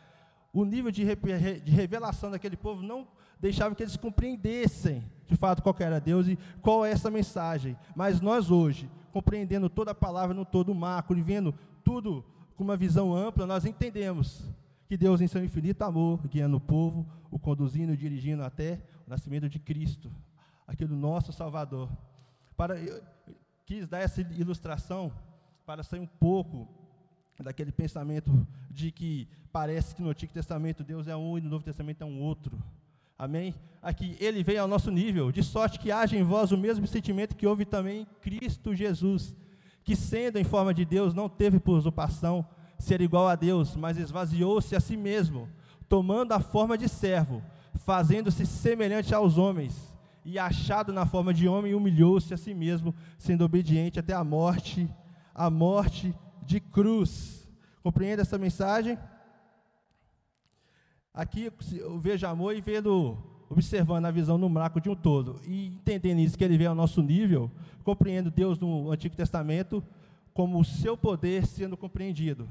O 0.53 0.65
nível 0.65 0.91
de, 0.91 1.03
de 1.63 1.71
revelação 1.71 2.31
daquele 2.31 2.57
povo 2.57 2.81
não 2.81 3.07
deixava 3.39 3.73
que 3.73 3.81
eles 3.81 3.97
compreendessem 3.97 5.03
de 5.27 5.35
fato 5.35 5.63
qual 5.63 5.75
era 5.79 5.99
Deus 5.99 6.27
e 6.27 6.37
qual 6.61 6.85
é 6.85 6.91
essa 6.91 7.09
mensagem. 7.09 7.77
Mas 7.95 8.19
nós 8.21 8.51
hoje, 8.51 8.89
compreendendo 9.11 9.69
toda 9.69 9.91
a 9.91 9.95
palavra 9.95 10.35
no 10.35 10.45
todo 10.45 10.71
o 10.71 10.75
macro 10.75 11.17
e 11.17 11.21
vendo 11.21 11.53
tudo 11.83 12.23
com 12.55 12.63
uma 12.63 12.77
visão 12.77 13.15
ampla, 13.15 13.47
nós 13.47 13.65
entendemos 13.65 14.43
que 14.87 14.97
Deus, 14.97 15.21
em 15.21 15.27
seu 15.27 15.43
infinito 15.43 15.83
amor, 15.83 16.19
guiando 16.27 16.57
o 16.57 16.61
povo, 16.61 17.07
o 17.31 17.39
conduzindo, 17.39 17.95
dirigindo 17.95 18.43
até 18.43 18.81
nascimento 19.11 19.49
de 19.49 19.59
Cristo, 19.59 20.09
aquele 20.65 20.93
nosso 20.93 21.33
Salvador. 21.33 21.89
Para, 22.55 22.79
eu, 22.79 23.03
quis 23.65 23.85
dar 23.85 23.99
essa 23.99 24.21
ilustração 24.21 25.11
para 25.65 25.83
sair 25.83 25.99
um 25.99 26.07
pouco 26.07 26.67
daquele 27.39 27.71
pensamento 27.71 28.47
de 28.69 28.91
que 28.91 29.27
parece 29.51 29.93
que 29.93 30.01
no 30.01 30.09
Antigo 30.09 30.31
Testamento 30.31 30.83
Deus 30.83 31.07
é 31.07 31.15
um 31.15 31.37
e 31.37 31.41
no 31.41 31.49
Novo 31.49 31.65
Testamento 31.65 32.01
é 32.03 32.05
um 32.05 32.21
outro. 32.21 32.57
Amém? 33.17 33.53
Aqui, 33.81 34.15
ele 34.19 34.43
veio 34.43 34.61
ao 34.61 34.67
nosso 34.67 34.89
nível, 34.89 35.31
de 35.31 35.43
sorte 35.43 35.77
que 35.77 35.91
haja 35.91 36.15
em 36.15 36.23
vós 36.23 36.51
o 36.51 36.57
mesmo 36.57 36.87
sentimento 36.87 37.35
que 37.35 37.45
houve 37.45 37.65
também 37.65 38.01
em 38.01 38.05
Cristo 38.21 38.73
Jesus, 38.73 39.35
que 39.83 39.95
sendo 39.95 40.39
em 40.39 40.43
forma 40.43 40.73
de 40.73 40.85
Deus, 40.85 41.13
não 41.13 41.27
teve 41.27 41.59
por 41.59 41.77
usurpação 41.77 42.45
ser 42.79 43.01
igual 43.01 43.27
a 43.27 43.35
Deus, 43.35 43.75
mas 43.75 43.97
esvaziou-se 43.97 44.75
a 44.75 44.79
si 44.79 44.95
mesmo, 44.95 45.49
tomando 45.89 46.31
a 46.31 46.39
forma 46.39 46.77
de 46.77 46.87
servo, 46.87 47.43
fazendo-se 47.75 48.45
semelhante 48.45 49.13
aos 49.13 49.37
homens, 49.37 49.91
e 50.23 50.37
achado 50.37 50.93
na 50.93 51.05
forma 51.05 51.33
de 51.33 51.47
homem, 51.47 51.73
humilhou-se 51.73 52.33
a 52.33 52.37
si 52.37 52.53
mesmo, 52.53 52.93
sendo 53.17 53.43
obediente 53.43 53.99
até 53.99 54.13
a 54.13 54.23
morte, 54.23 54.87
a 55.33 55.49
morte 55.49 56.13
de 56.43 56.59
cruz. 56.59 57.49
Compreende 57.81 58.21
essa 58.21 58.37
mensagem? 58.37 58.97
Aqui 61.13 61.51
eu 61.73 61.99
vejo 61.99 62.27
amor 62.27 62.55
e 62.55 62.61
vendo, 62.61 63.17
observando 63.49 64.05
a 64.05 64.11
visão 64.11 64.37
no 64.37 64.47
mraco 64.47 64.79
de 64.79 64.89
um 64.89 64.95
todo, 64.95 65.41
e 65.45 65.67
entendendo 65.67 66.19
isso, 66.19 66.37
que 66.37 66.43
ele 66.43 66.57
vem 66.57 66.67
ao 66.67 66.75
nosso 66.75 67.01
nível, 67.01 67.51
compreendo 67.83 68.29
Deus 68.29 68.59
no 68.59 68.91
Antigo 68.91 69.15
Testamento 69.15 69.83
como 70.33 70.59
o 70.59 70.63
seu 70.63 70.95
poder 70.95 71.45
sendo 71.45 71.75
compreendido. 71.75 72.47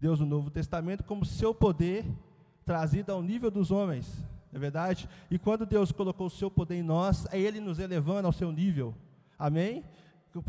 Deus 0.00 0.20
no 0.20 0.26
Novo 0.26 0.48
Testamento 0.48 1.02
como 1.02 1.24
seu 1.24 1.52
poder 1.52 2.06
trazido 2.68 3.10
ao 3.10 3.22
nível 3.22 3.50
dos 3.50 3.70
homens, 3.70 4.06
não 4.52 4.58
é 4.58 4.60
verdade? 4.60 5.08
E 5.30 5.38
quando 5.38 5.64
Deus 5.64 5.90
colocou 5.90 6.26
o 6.26 6.30
seu 6.30 6.50
poder 6.50 6.74
em 6.74 6.82
nós, 6.82 7.26
é 7.32 7.40
Ele 7.40 7.60
nos 7.60 7.78
elevando 7.78 8.26
ao 8.26 8.32
seu 8.32 8.52
nível. 8.52 8.94
Amém? 9.38 9.82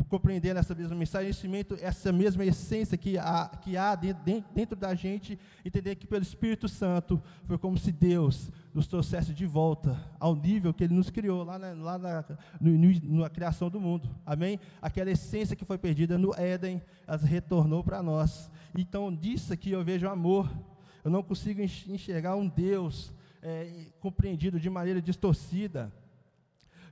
compreendendo 0.08 0.60
essa 0.60 0.74
mesma 0.74 0.94
mensagem, 0.94 1.32
essa 1.80 2.12
mesma 2.12 2.44
essência 2.44 2.98
que 2.98 3.16
há, 3.16 3.48
que 3.48 3.76
há 3.78 3.94
dentro 3.94 4.76
da 4.76 4.94
gente, 4.94 5.38
entender 5.64 5.96
que 5.96 6.06
pelo 6.06 6.22
Espírito 6.22 6.68
Santo 6.68 7.20
foi 7.44 7.56
como 7.56 7.78
se 7.78 7.90
Deus 7.90 8.50
nos 8.74 8.86
trouxesse 8.86 9.32
de 9.32 9.46
volta 9.46 9.98
ao 10.20 10.36
nível 10.36 10.72
que 10.74 10.84
Ele 10.84 10.94
nos 10.94 11.08
criou 11.10 11.42
lá 11.42 11.58
na, 11.58 11.72
lá 11.72 11.98
na, 11.98 12.24
no, 12.60 13.20
na 13.20 13.30
criação 13.30 13.70
do 13.70 13.80
mundo. 13.80 14.08
Amém? 14.24 14.60
Aquela 14.82 15.10
essência 15.10 15.56
que 15.56 15.64
foi 15.64 15.78
perdida 15.78 16.18
no 16.18 16.34
Éden, 16.34 16.82
ela 17.06 17.16
retornou 17.18 17.82
para 17.82 18.02
nós. 18.02 18.50
Então, 18.76 19.12
disso 19.12 19.52
aqui 19.52 19.70
eu 19.70 19.82
vejo 19.82 20.06
amor. 20.06 20.48
Eu 21.04 21.10
não 21.10 21.22
consigo 21.22 21.60
enxergar 21.62 22.36
um 22.36 22.48
Deus 22.48 23.12
é, 23.42 23.86
compreendido 24.00 24.60
de 24.60 24.68
maneira 24.68 25.00
distorcida. 25.00 25.92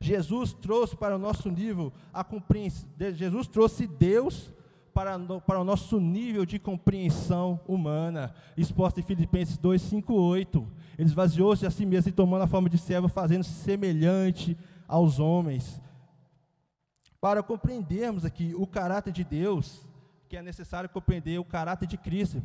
Jesus 0.00 0.52
trouxe 0.52 0.96
para 0.96 1.16
o 1.16 1.18
nosso 1.18 1.50
nível 1.50 1.92
a 2.12 2.22
compreensão. 2.22 2.88
Jesus 3.14 3.46
trouxe 3.46 3.86
Deus 3.86 4.52
para, 4.94 5.18
para 5.40 5.60
o 5.60 5.64
nosso 5.64 6.00
nível 6.00 6.44
de 6.44 6.58
compreensão 6.58 7.60
humana, 7.66 8.34
exposta 8.56 9.00
em 9.00 9.02
Filipenses 9.02 9.56
2, 9.56 9.80
5, 9.82 10.12
8. 10.12 10.68
Ele 10.98 11.08
esvaziou-se 11.08 11.66
a 11.66 11.70
si 11.70 11.86
mesmo 11.86 12.08
e 12.08 12.12
tomando 12.12 12.42
a 12.42 12.48
forma 12.48 12.68
de 12.68 12.78
servo, 12.78 13.08
fazendo-se 13.08 13.52
semelhante 13.52 14.56
aos 14.86 15.18
homens. 15.18 15.80
Para 17.20 17.42
compreendermos 17.42 18.24
aqui 18.24 18.54
o 18.56 18.66
caráter 18.66 19.12
de 19.12 19.24
Deus, 19.24 19.86
que 20.28 20.36
é 20.36 20.42
necessário 20.42 20.88
compreender 20.88 21.38
o 21.38 21.44
caráter 21.44 21.86
de 21.86 21.96
Cristo. 21.96 22.42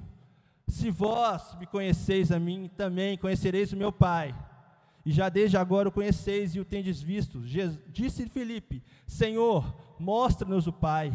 Se 0.74 0.90
vós 0.90 1.56
me 1.60 1.68
conheceis 1.68 2.32
a 2.32 2.40
mim, 2.40 2.68
também 2.76 3.16
conhecereis 3.16 3.72
o 3.72 3.78
meu 3.78 3.92
Pai 3.92 4.34
e 5.06 5.12
já 5.12 5.30
desde 5.30 5.56
agora 5.56 5.88
o 5.88 5.92
conheceis 5.92 6.56
e 6.56 6.60
o 6.60 6.66
tendes 6.66 7.00
visto. 7.00 7.40
Disse 7.92 8.28
Filipe: 8.28 8.82
Senhor, 9.06 9.72
mostra-nos 10.00 10.66
o 10.66 10.74
Pai, 10.74 11.14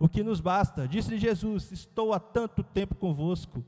o 0.00 0.08
que 0.08 0.24
nos 0.24 0.40
basta. 0.40 0.88
Disse-lhe 0.88 1.18
Jesus: 1.18 1.70
Estou 1.70 2.12
há 2.12 2.18
tanto 2.18 2.64
tempo 2.64 2.96
convosco 2.96 3.64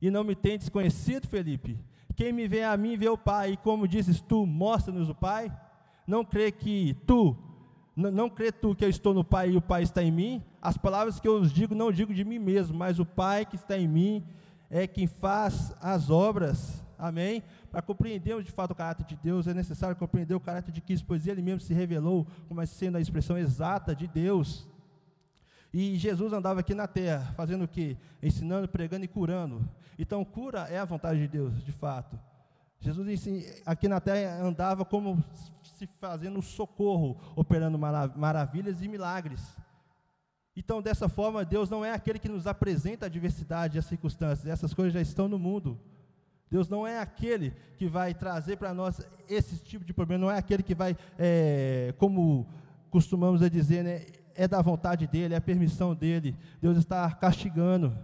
e 0.00 0.12
não 0.12 0.22
me 0.22 0.36
tendes 0.36 0.68
conhecido, 0.68 1.26
Felipe. 1.26 1.76
Quem 2.14 2.32
me 2.32 2.46
vê 2.46 2.62
a 2.62 2.76
mim 2.76 2.96
vê 2.96 3.08
o 3.08 3.18
Pai, 3.18 3.54
e 3.54 3.56
como 3.56 3.88
dizes 3.88 4.20
tu, 4.20 4.46
mostra-nos 4.46 5.10
o 5.10 5.14
Pai. 5.14 5.52
Não 6.06 6.24
crê 6.24 6.52
que 6.52 6.94
tu, 7.04 7.36
não, 7.96 8.30
crê 8.30 8.52
tu 8.52 8.76
que 8.76 8.84
eu 8.84 8.88
estou 8.88 9.12
no 9.12 9.24
Pai 9.24 9.50
e 9.50 9.56
o 9.56 9.60
Pai 9.60 9.82
está 9.82 10.04
em 10.04 10.12
mim? 10.12 10.40
As 10.62 10.78
palavras 10.78 11.18
que 11.18 11.26
eu 11.26 11.34
os 11.34 11.52
digo, 11.52 11.74
não 11.74 11.90
digo 11.90 12.14
de 12.14 12.24
mim 12.24 12.38
mesmo, 12.38 12.78
mas 12.78 13.00
o 13.00 13.04
Pai 13.04 13.44
que 13.44 13.56
está 13.56 13.76
em 13.76 13.88
mim 13.88 14.24
é 14.70 14.86
quem 14.86 15.06
faz 15.06 15.74
as 15.80 16.10
obras. 16.10 16.82
Amém? 16.98 17.42
Para 17.70 17.80
compreendermos 17.80 18.44
de 18.44 18.50
fato 18.50 18.72
o 18.72 18.74
caráter 18.74 19.04
de 19.04 19.16
Deus, 19.16 19.46
é 19.46 19.54
necessário 19.54 19.94
compreender 19.94 20.34
o 20.34 20.40
caráter 20.40 20.72
de 20.72 20.80
Cristo, 20.80 21.06
pois 21.06 21.26
ele 21.26 21.40
mesmo 21.40 21.60
se 21.60 21.72
revelou 21.72 22.26
como 22.48 22.66
sendo 22.66 22.96
a 22.96 23.00
expressão 23.00 23.38
exata 23.38 23.94
de 23.94 24.06
Deus. 24.08 24.66
E 25.72 25.96
Jesus 25.96 26.32
andava 26.32 26.60
aqui 26.60 26.74
na 26.74 26.86
terra, 26.86 27.32
fazendo 27.36 27.64
o 27.64 27.68
quê? 27.68 27.96
Ensinando, 28.22 28.66
pregando 28.68 29.04
e 29.04 29.08
curando. 29.08 29.68
Então, 29.98 30.24
cura 30.24 30.60
é 30.70 30.78
a 30.78 30.84
vontade 30.84 31.20
de 31.20 31.28
Deus, 31.28 31.62
de 31.62 31.72
fato. 31.72 32.18
Jesus 32.80 33.26
aqui 33.66 33.86
na 33.86 34.00
terra 34.00 34.42
andava 34.42 34.84
como 34.84 35.22
se 35.62 35.86
fazendo 36.00 36.40
socorro, 36.40 37.20
operando 37.36 37.78
maravilhas 37.78 38.82
e 38.82 38.88
milagres. 38.88 39.56
Então, 40.58 40.82
dessa 40.82 41.08
forma, 41.08 41.44
Deus 41.44 41.70
não 41.70 41.84
é 41.84 41.92
aquele 41.92 42.18
que 42.18 42.28
nos 42.28 42.44
apresenta 42.44 43.06
a 43.06 43.08
diversidade 43.08 43.76
e 43.76 43.78
as 43.78 43.84
circunstâncias, 43.84 44.44
essas 44.44 44.74
coisas 44.74 44.92
já 44.92 45.00
estão 45.00 45.28
no 45.28 45.38
mundo. 45.38 45.78
Deus 46.50 46.68
não 46.68 46.84
é 46.84 46.98
aquele 46.98 47.54
que 47.76 47.86
vai 47.86 48.12
trazer 48.12 48.56
para 48.56 48.74
nós 48.74 49.00
esse 49.28 49.58
tipo 49.58 49.84
de 49.84 49.92
problema, 49.92 50.24
não 50.24 50.32
é 50.32 50.36
aquele 50.36 50.64
que 50.64 50.74
vai, 50.74 50.96
é, 51.16 51.94
como 51.96 52.44
costumamos 52.90 53.48
dizer, 53.48 53.84
né, 53.84 54.06
é 54.34 54.48
da 54.48 54.60
vontade 54.60 55.06
dele, 55.06 55.32
é 55.32 55.36
a 55.36 55.40
permissão 55.40 55.94
dele. 55.94 56.36
Deus 56.60 56.76
está 56.76 57.08
castigando. 57.12 57.96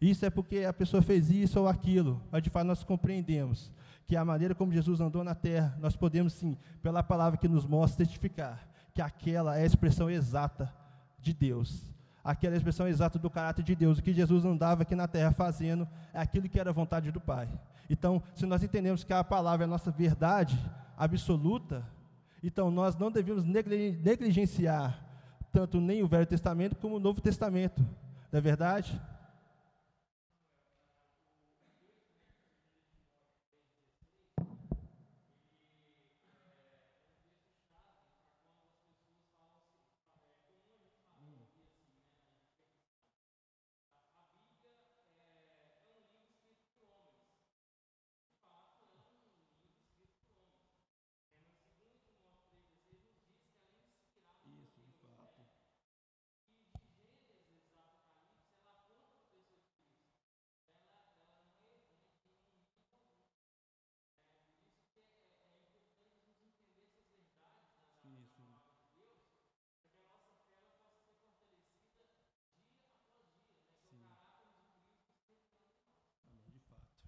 Isso 0.00 0.24
é 0.24 0.30
porque 0.30 0.64
a 0.64 0.72
pessoa 0.72 1.02
fez 1.02 1.30
isso 1.30 1.60
ou 1.60 1.68
aquilo. 1.68 2.22
Mas 2.32 2.42
de 2.42 2.48
fato 2.48 2.66
nós 2.66 2.82
compreendemos 2.82 3.70
que 4.06 4.16
a 4.16 4.24
maneira 4.24 4.54
como 4.54 4.72
Jesus 4.72 5.02
andou 5.02 5.22
na 5.22 5.34
terra, 5.34 5.76
nós 5.78 5.96
podemos 5.96 6.32
sim, 6.32 6.56
pela 6.82 7.02
palavra 7.02 7.38
que 7.38 7.46
nos 7.46 7.66
mostra, 7.66 8.06
testificar 8.06 8.66
que 8.94 9.02
aquela 9.02 9.58
é 9.58 9.64
a 9.64 9.66
expressão 9.66 10.08
exata 10.08 10.79
de 11.22 11.32
Deus 11.32 11.90
aquela 12.24 12.56
expressão 12.56 12.86
exata 12.86 13.18
do 13.18 13.30
caráter 13.30 13.62
de 13.62 13.74
Deus. 13.74 13.98
O 13.98 14.02
que 14.02 14.12
Jesus 14.12 14.44
andava 14.44 14.82
aqui 14.82 14.94
na 14.94 15.08
terra 15.08 15.32
fazendo 15.32 15.88
é 16.12 16.20
aquilo 16.20 16.48
que 16.48 16.60
era 16.60 16.70
a 16.70 16.72
vontade 16.72 17.10
do 17.10 17.20
Pai. 17.20 17.48
Então, 17.88 18.22
se 18.34 18.46
nós 18.46 18.62
entendemos 18.62 19.02
que 19.02 19.12
a 19.12 19.24
palavra 19.24 19.64
é 19.64 19.66
a 19.66 19.70
nossa 19.70 19.90
verdade 19.90 20.58
absoluta, 20.96 21.84
então 22.42 22.70
nós 22.70 22.96
não 22.96 23.10
devemos 23.10 23.44
negligenciar 23.44 25.04
tanto 25.52 25.80
nem 25.80 26.02
o 26.02 26.06
Velho 26.06 26.26
Testamento 26.26 26.76
como 26.76 26.96
o 26.96 27.00
Novo 27.00 27.20
Testamento. 27.20 27.80
Não 28.30 28.38
é 28.38 28.40
verdade? 28.40 29.00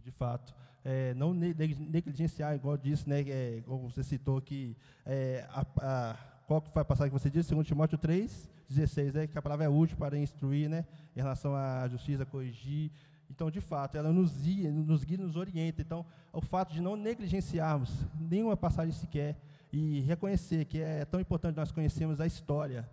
De 0.03 0.11
fato. 0.11 0.55
É, 0.85 1.15
não 1.15 1.33
negligenciar, 1.33 2.55
igual 2.55 2.77
disse, 2.77 3.09
né, 3.09 3.21
é, 3.23 3.63
você 3.67 4.03
citou 4.03 4.41
que 4.41 4.77
é, 5.07 5.47
a, 5.51 5.65
a, 5.81 6.17
qual 6.47 6.61
que 6.61 6.71
foi 6.71 6.83
a 6.83 6.85
passagem 6.85 7.13
que 7.13 7.19
você 7.19 7.31
disse, 7.31 7.51
segundo 7.51 7.65
Timóteo 7.65 7.97
3, 7.97 8.51
16, 8.69 9.15
né, 9.15 9.27
que 9.27 9.39
a 9.39 9.43
palavra 9.43 9.65
é 9.65 9.69
útil 9.69 9.97
para 9.97 10.19
instruir, 10.19 10.69
né, 10.69 10.85
em 11.15 11.21
relação 11.21 11.55
à 11.55 11.87
justiça, 11.89 12.27
corrigir. 12.27 12.91
Então, 13.31 13.51
de 13.51 13.61
fato, 13.61 13.97
ela 13.97 14.13
nos 14.13 14.43
guia, 14.43 14.71
nos 14.71 15.05
guia, 15.05 15.17
nos 15.17 15.37
orienta. 15.37 15.81
Então, 15.81 16.05
o 16.33 16.41
fato 16.41 16.75
de 16.75 16.83
não 16.83 16.97
negligenciarmos 16.97 18.05
nenhuma 18.21 18.57
passagem 18.57 18.93
sequer 18.93 19.41
e 19.73 20.01
reconhecer 20.01 20.67
que 20.67 20.81
é 20.81 21.05
tão 21.07 21.19
importante 21.19 21.57
nós 21.57 21.73
conhecermos 21.73 22.21
a 22.21 22.27
história, 22.27 22.87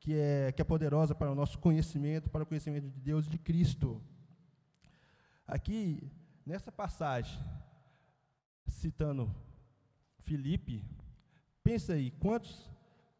que 0.00 0.14
é, 0.14 0.50
que 0.50 0.60
é 0.60 0.64
poderosa 0.64 1.14
para 1.14 1.30
o 1.30 1.34
nosso 1.34 1.58
conhecimento, 1.58 2.28
para 2.28 2.42
o 2.42 2.46
conhecimento 2.46 2.88
de 2.88 3.00
Deus 3.00 3.26
e 3.26 3.30
de 3.30 3.38
Cristo. 3.38 4.02
Aqui, 5.46 6.02
Nessa 6.46 6.70
passagem, 6.70 7.42
citando 8.68 9.34
Filipe, 10.20 10.84
pensa 11.60 11.94
aí, 11.94 12.12
quantos 12.12 12.70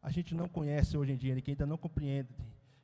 a 0.01 0.09
gente 0.09 0.33
não 0.33 0.47
conhece 0.47 0.95
hoje 0.95 1.11
em 1.11 1.17
dia, 1.17 1.35
né, 1.35 1.41
que 1.41 1.51
ainda 1.51 1.65
não 1.65 1.77
compreende 1.77 2.29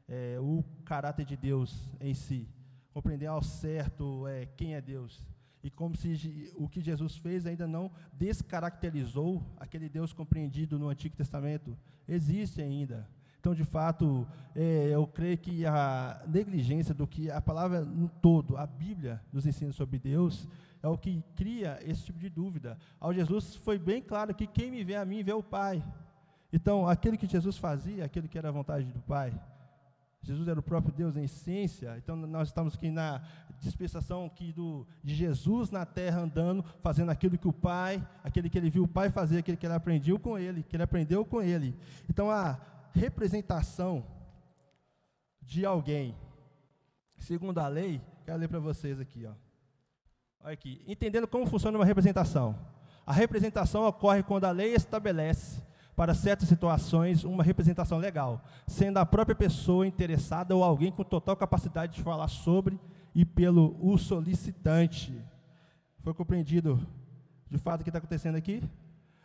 é, 0.06 0.38
o 0.42 0.62
caráter 0.84 1.26
de 1.26 1.38
Deus 1.38 1.90
em 1.98 2.14
si, 2.14 2.50
compreender 2.94 3.28
ao 3.28 3.42
certo 3.42 4.28
é, 4.28 4.46
quem 4.58 4.76
é 4.76 4.82
Deus. 4.82 5.26
E 5.64 5.72
como 5.72 5.96
se 5.96 6.52
o 6.58 6.68
que 6.68 6.82
Jesus 6.82 7.16
fez 7.16 7.46
ainda 7.46 7.66
não 7.66 7.90
descaracterizou 8.12 9.42
aquele 9.56 9.88
Deus 9.88 10.12
compreendido 10.12 10.78
no 10.78 10.90
Antigo 10.90 11.16
Testamento. 11.16 11.78
Existe 12.06 12.62
ainda. 12.62 13.08
Então, 13.44 13.54
de 13.54 13.66
fato, 13.66 14.26
é, 14.56 14.92
eu 14.94 15.06
creio 15.06 15.38
que 15.38 15.66
a 15.66 16.24
negligência 16.26 16.94
do 16.94 17.06
que 17.06 17.30
a 17.30 17.42
palavra 17.42 17.82
no 17.82 18.08
todo, 18.08 18.56
a 18.56 18.66
Bíblia, 18.66 19.22
nos 19.34 19.46
ensina 19.46 19.74
sobre 19.74 20.00
Deus, 20.00 20.48
é 20.82 20.88
o 20.88 20.98
que 20.98 21.22
cria 21.36 21.78
esse 21.84 22.06
tipo 22.06 22.18
de 22.18 22.30
dúvida. 22.30 22.78
Ao 23.02 23.14
Jesus 23.14 23.54
foi 23.54 23.78
bem 23.78 24.02
claro 24.02 24.34
que 24.34 24.48
quem 24.48 24.72
me 24.72 24.82
vê 24.82 24.96
a 24.96 25.04
mim 25.04 25.22
vê 25.24 25.34
o 25.34 25.44
Pai. 25.44 25.84
Então, 26.54 26.88
aquilo 26.88 27.18
que 27.18 27.28
Jesus 27.28 27.58
fazia, 27.58 28.06
aquilo 28.06 28.30
que 28.30 28.38
era 28.38 28.48
a 28.48 28.52
vontade 28.54 28.86
do 28.86 29.02
Pai. 29.02 29.38
Jesus 30.22 30.48
era 30.48 30.58
o 30.58 30.64
próprio 30.64 30.94
Deus 30.94 31.18
em 31.18 31.26
essência. 31.26 31.98
Então, 31.98 32.16
nós 32.16 32.48
estamos 32.48 32.76
aqui 32.76 32.90
na 32.90 33.22
dispensação 33.60 34.26
aqui 34.26 34.54
do, 34.54 34.88
de 35.04 35.14
Jesus 35.14 35.70
na 35.70 35.86
terra 35.86 36.22
andando, 36.22 36.64
fazendo 36.80 37.10
aquilo 37.10 37.38
que 37.38 37.48
o 37.48 37.52
Pai, 37.52 38.02
aquele 38.24 38.50
que 38.50 38.58
ele 38.58 38.70
viu 38.70 38.84
o 38.84 38.88
Pai 38.88 39.10
fazer, 39.10 39.40
aquele 39.40 39.58
que 39.58 39.66
ele 39.66 39.74
aprendeu 39.74 40.18
com 40.18 40.38
ele, 40.38 40.64
que 40.64 40.77
ele 40.77 40.84
aprendeu 40.84 41.25
com 41.25 41.42
ele. 41.42 41.77
Então, 42.10 42.32
a 42.32 42.58
representação 42.94 44.06
de 45.42 45.66
alguém, 45.66 46.16
segundo 47.18 47.60
a 47.60 47.68
lei, 47.68 48.01
quero 48.25 48.40
ler 48.40 48.48
para 48.48 48.60
vocês 48.60 49.00
aqui, 49.00 49.25
ó. 49.25 49.34
Olha 50.42 50.53
aqui, 50.53 50.82
entendendo 50.88 51.27
como 51.27 51.46
funciona 51.46 51.77
uma 51.77 51.86
representação. 51.86 52.58
A 53.06 53.14
representação 53.14 53.86
ocorre 53.86 54.24
quando 54.24 54.46
a 54.46 54.51
lei 54.51 54.74
estabelece 54.74 55.62
para 55.96 56.14
certas 56.14 56.48
situações 56.48 57.24
uma 57.24 57.44
representação 57.44 57.98
legal, 57.98 58.42
sendo 58.68 58.98
a 58.98 59.06
própria 59.06 59.36
pessoa 59.36 59.86
interessada 59.86 60.56
ou 60.56 60.64
alguém 60.64 60.92
com 60.92 61.03
total 61.03 61.36
capacidade 61.36 61.96
de 61.96 62.03
falar 62.03 62.27
sobre 62.27 62.79
e 63.14 63.24
pelo 63.25 63.77
o 63.79 63.98
solicitante. 63.98 65.14
Foi 66.00 66.14
compreendido 66.14 66.86
de 67.50 67.58
fato 67.58 67.82
o 67.82 67.84
que 67.84 67.90
está 67.90 68.00
acontecendo 68.00 68.36
aqui? 68.36 68.64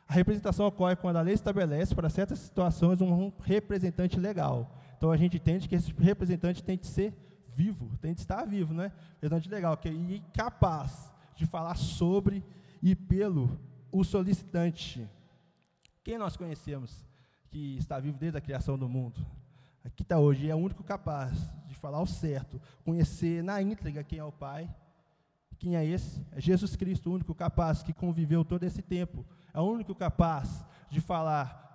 A 0.09 0.15
representação 0.15 0.67
ocorre 0.67 0.97
quando 0.97 1.17
a 1.17 1.21
lei 1.21 1.35
estabelece 1.35 1.95
para 1.95 2.09
certas 2.09 2.39
situações 2.39 3.03
um 3.03 3.31
representante 3.43 4.19
legal. 4.19 4.75
Então 4.97 5.13
a 5.13 5.17
gente 5.19 5.37
entende 5.37 5.69
que 5.69 5.75
esse 5.75 5.93
representante 5.93 6.65
tem 6.65 6.79
que 6.79 6.87
ser 6.87 7.15
vivo, 7.55 7.91
tem 7.99 8.15
que 8.15 8.21
estar 8.21 8.45
vivo, 8.47 8.73
né? 8.73 8.91
Representante 9.15 9.51
legal, 9.51 9.77
que 9.77 9.89
é 9.89 9.93
capaz 10.35 11.13
de 11.37 11.45
falar 11.45 11.77
sobre 11.77 12.43
e 12.83 12.97
pelo 12.97 13.61
o 13.93 14.03
solicitante. 14.03 15.07
Quem 16.03 16.17
nós 16.17 16.39
conhecemos 16.39 17.07
que 17.51 17.77
está 17.77 18.01
vivo 18.01 18.17
desde 18.17 18.39
a 18.39 18.41
criação 18.41 18.79
do 18.79 18.89
mundo? 18.89 19.21
Aqui 19.85 20.03
está 20.03 20.19
hoje, 20.19 20.49
é 20.49 20.55
o 20.55 20.59
único 20.59 20.83
capaz 20.83 21.51
de 21.67 21.75
falar 21.75 22.01
o 22.01 22.07
certo, 22.07 22.61
conhecer 22.83 23.43
na 23.43 23.61
íntegra 23.61 24.03
quem 24.03 24.19
é 24.19 24.25
o 24.25 24.33
Pai. 24.33 24.69
Quem 25.59 25.77
é 25.77 25.85
esse? 25.85 26.25
É 26.33 26.41
Jesus 26.41 26.77
Cristo, 26.77 27.11
o 27.11 27.15
único 27.15 27.35
capaz 27.35 27.83
que 27.83 27.93
conviveu 27.93 28.45
todo 28.45 28.65
esse 28.65 28.81
tempo 28.83 29.25
é 29.53 29.61
o 29.61 29.65
único 29.65 29.95
capaz 29.95 30.65
de 30.89 31.01
falar 31.01 31.69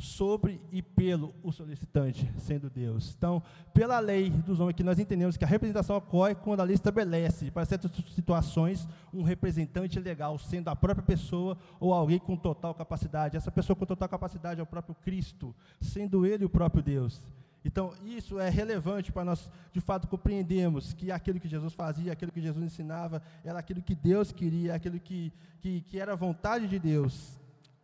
sobre 0.00 0.60
e 0.72 0.80
pelo 0.80 1.34
o 1.42 1.52
solicitante, 1.52 2.30
sendo 2.38 2.70
Deus. 2.70 3.14
Então, 3.16 3.42
pela 3.74 3.98
lei 3.98 4.30
dos 4.30 4.58
homens, 4.58 4.74
que 4.74 4.82
nós 4.82 4.98
entendemos 4.98 5.36
que 5.36 5.44
a 5.44 5.48
representação 5.48 5.96
ocorre 5.96 6.34
quando 6.34 6.60
a 6.60 6.64
lei 6.64 6.74
estabelece, 6.74 7.50
para 7.50 7.66
certas 7.66 7.90
situações, 8.14 8.88
um 9.12 9.22
representante 9.22 10.00
legal, 10.00 10.38
sendo 10.38 10.68
a 10.68 10.76
própria 10.76 11.04
pessoa 11.04 11.56
ou 11.78 11.92
alguém 11.92 12.18
com 12.18 12.36
total 12.36 12.74
capacidade. 12.74 13.36
Essa 13.36 13.50
pessoa 13.50 13.76
com 13.76 13.84
total 13.84 14.08
capacidade 14.08 14.60
é 14.60 14.62
o 14.62 14.66
próprio 14.66 14.94
Cristo, 14.94 15.54
sendo 15.80 16.24
Ele 16.24 16.44
o 16.44 16.50
próprio 16.50 16.82
Deus. 16.82 17.20
Então, 17.64 17.92
isso 18.04 18.38
é 18.38 18.48
relevante 18.48 19.12
para 19.12 19.24
nós, 19.24 19.50
de 19.72 19.80
fato, 19.80 20.08
compreendermos 20.08 20.94
que 20.94 21.12
aquilo 21.12 21.38
que 21.38 21.48
Jesus 21.48 21.74
fazia, 21.74 22.12
aquilo 22.12 22.32
que 22.32 22.40
Jesus 22.40 22.64
ensinava, 22.64 23.22
era 23.44 23.58
aquilo 23.58 23.82
que 23.82 23.94
Deus 23.94 24.32
queria, 24.32 24.74
aquilo 24.74 24.98
que, 24.98 25.32
que, 25.60 25.82
que 25.82 25.98
era 25.98 26.14
a 26.14 26.16
vontade 26.16 26.66
de 26.66 26.78
Deus. 26.78 27.38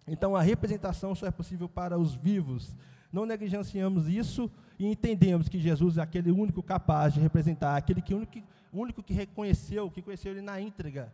Então, 0.06 0.34
a 0.34 0.40
representação 0.40 1.14
só 1.14 1.26
é 1.26 1.30
possível 1.30 1.68
para 1.68 1.98
os 1.98 2.14
vivos. 2.14 2.74
Não 3.12 3.26
negligenciamos 3.26 4.08
isso 4.08 4.50
e 4.78 4.86
entendemos 4.86 5.48
que 5.48 5.58
Jesus 5.58 5.98
é 5.98 6.02
aquele 6.02 6.30
único 6.30 6.62
capaz 6.62 7.12
de 7.14 7.20
representar, 7.20 7.76
aquele 7.76 8.00
que 8.00 8.14
único, 8.14 8.38
único 8.72 9.02
que 9.02 9.12
reconheceu, 9.12 9.90
que 9.90 10.02
conheceu 10.02 10.32
Ele 10.32 10.42
na 10.42 10.60
íntegra, 10.60 11.12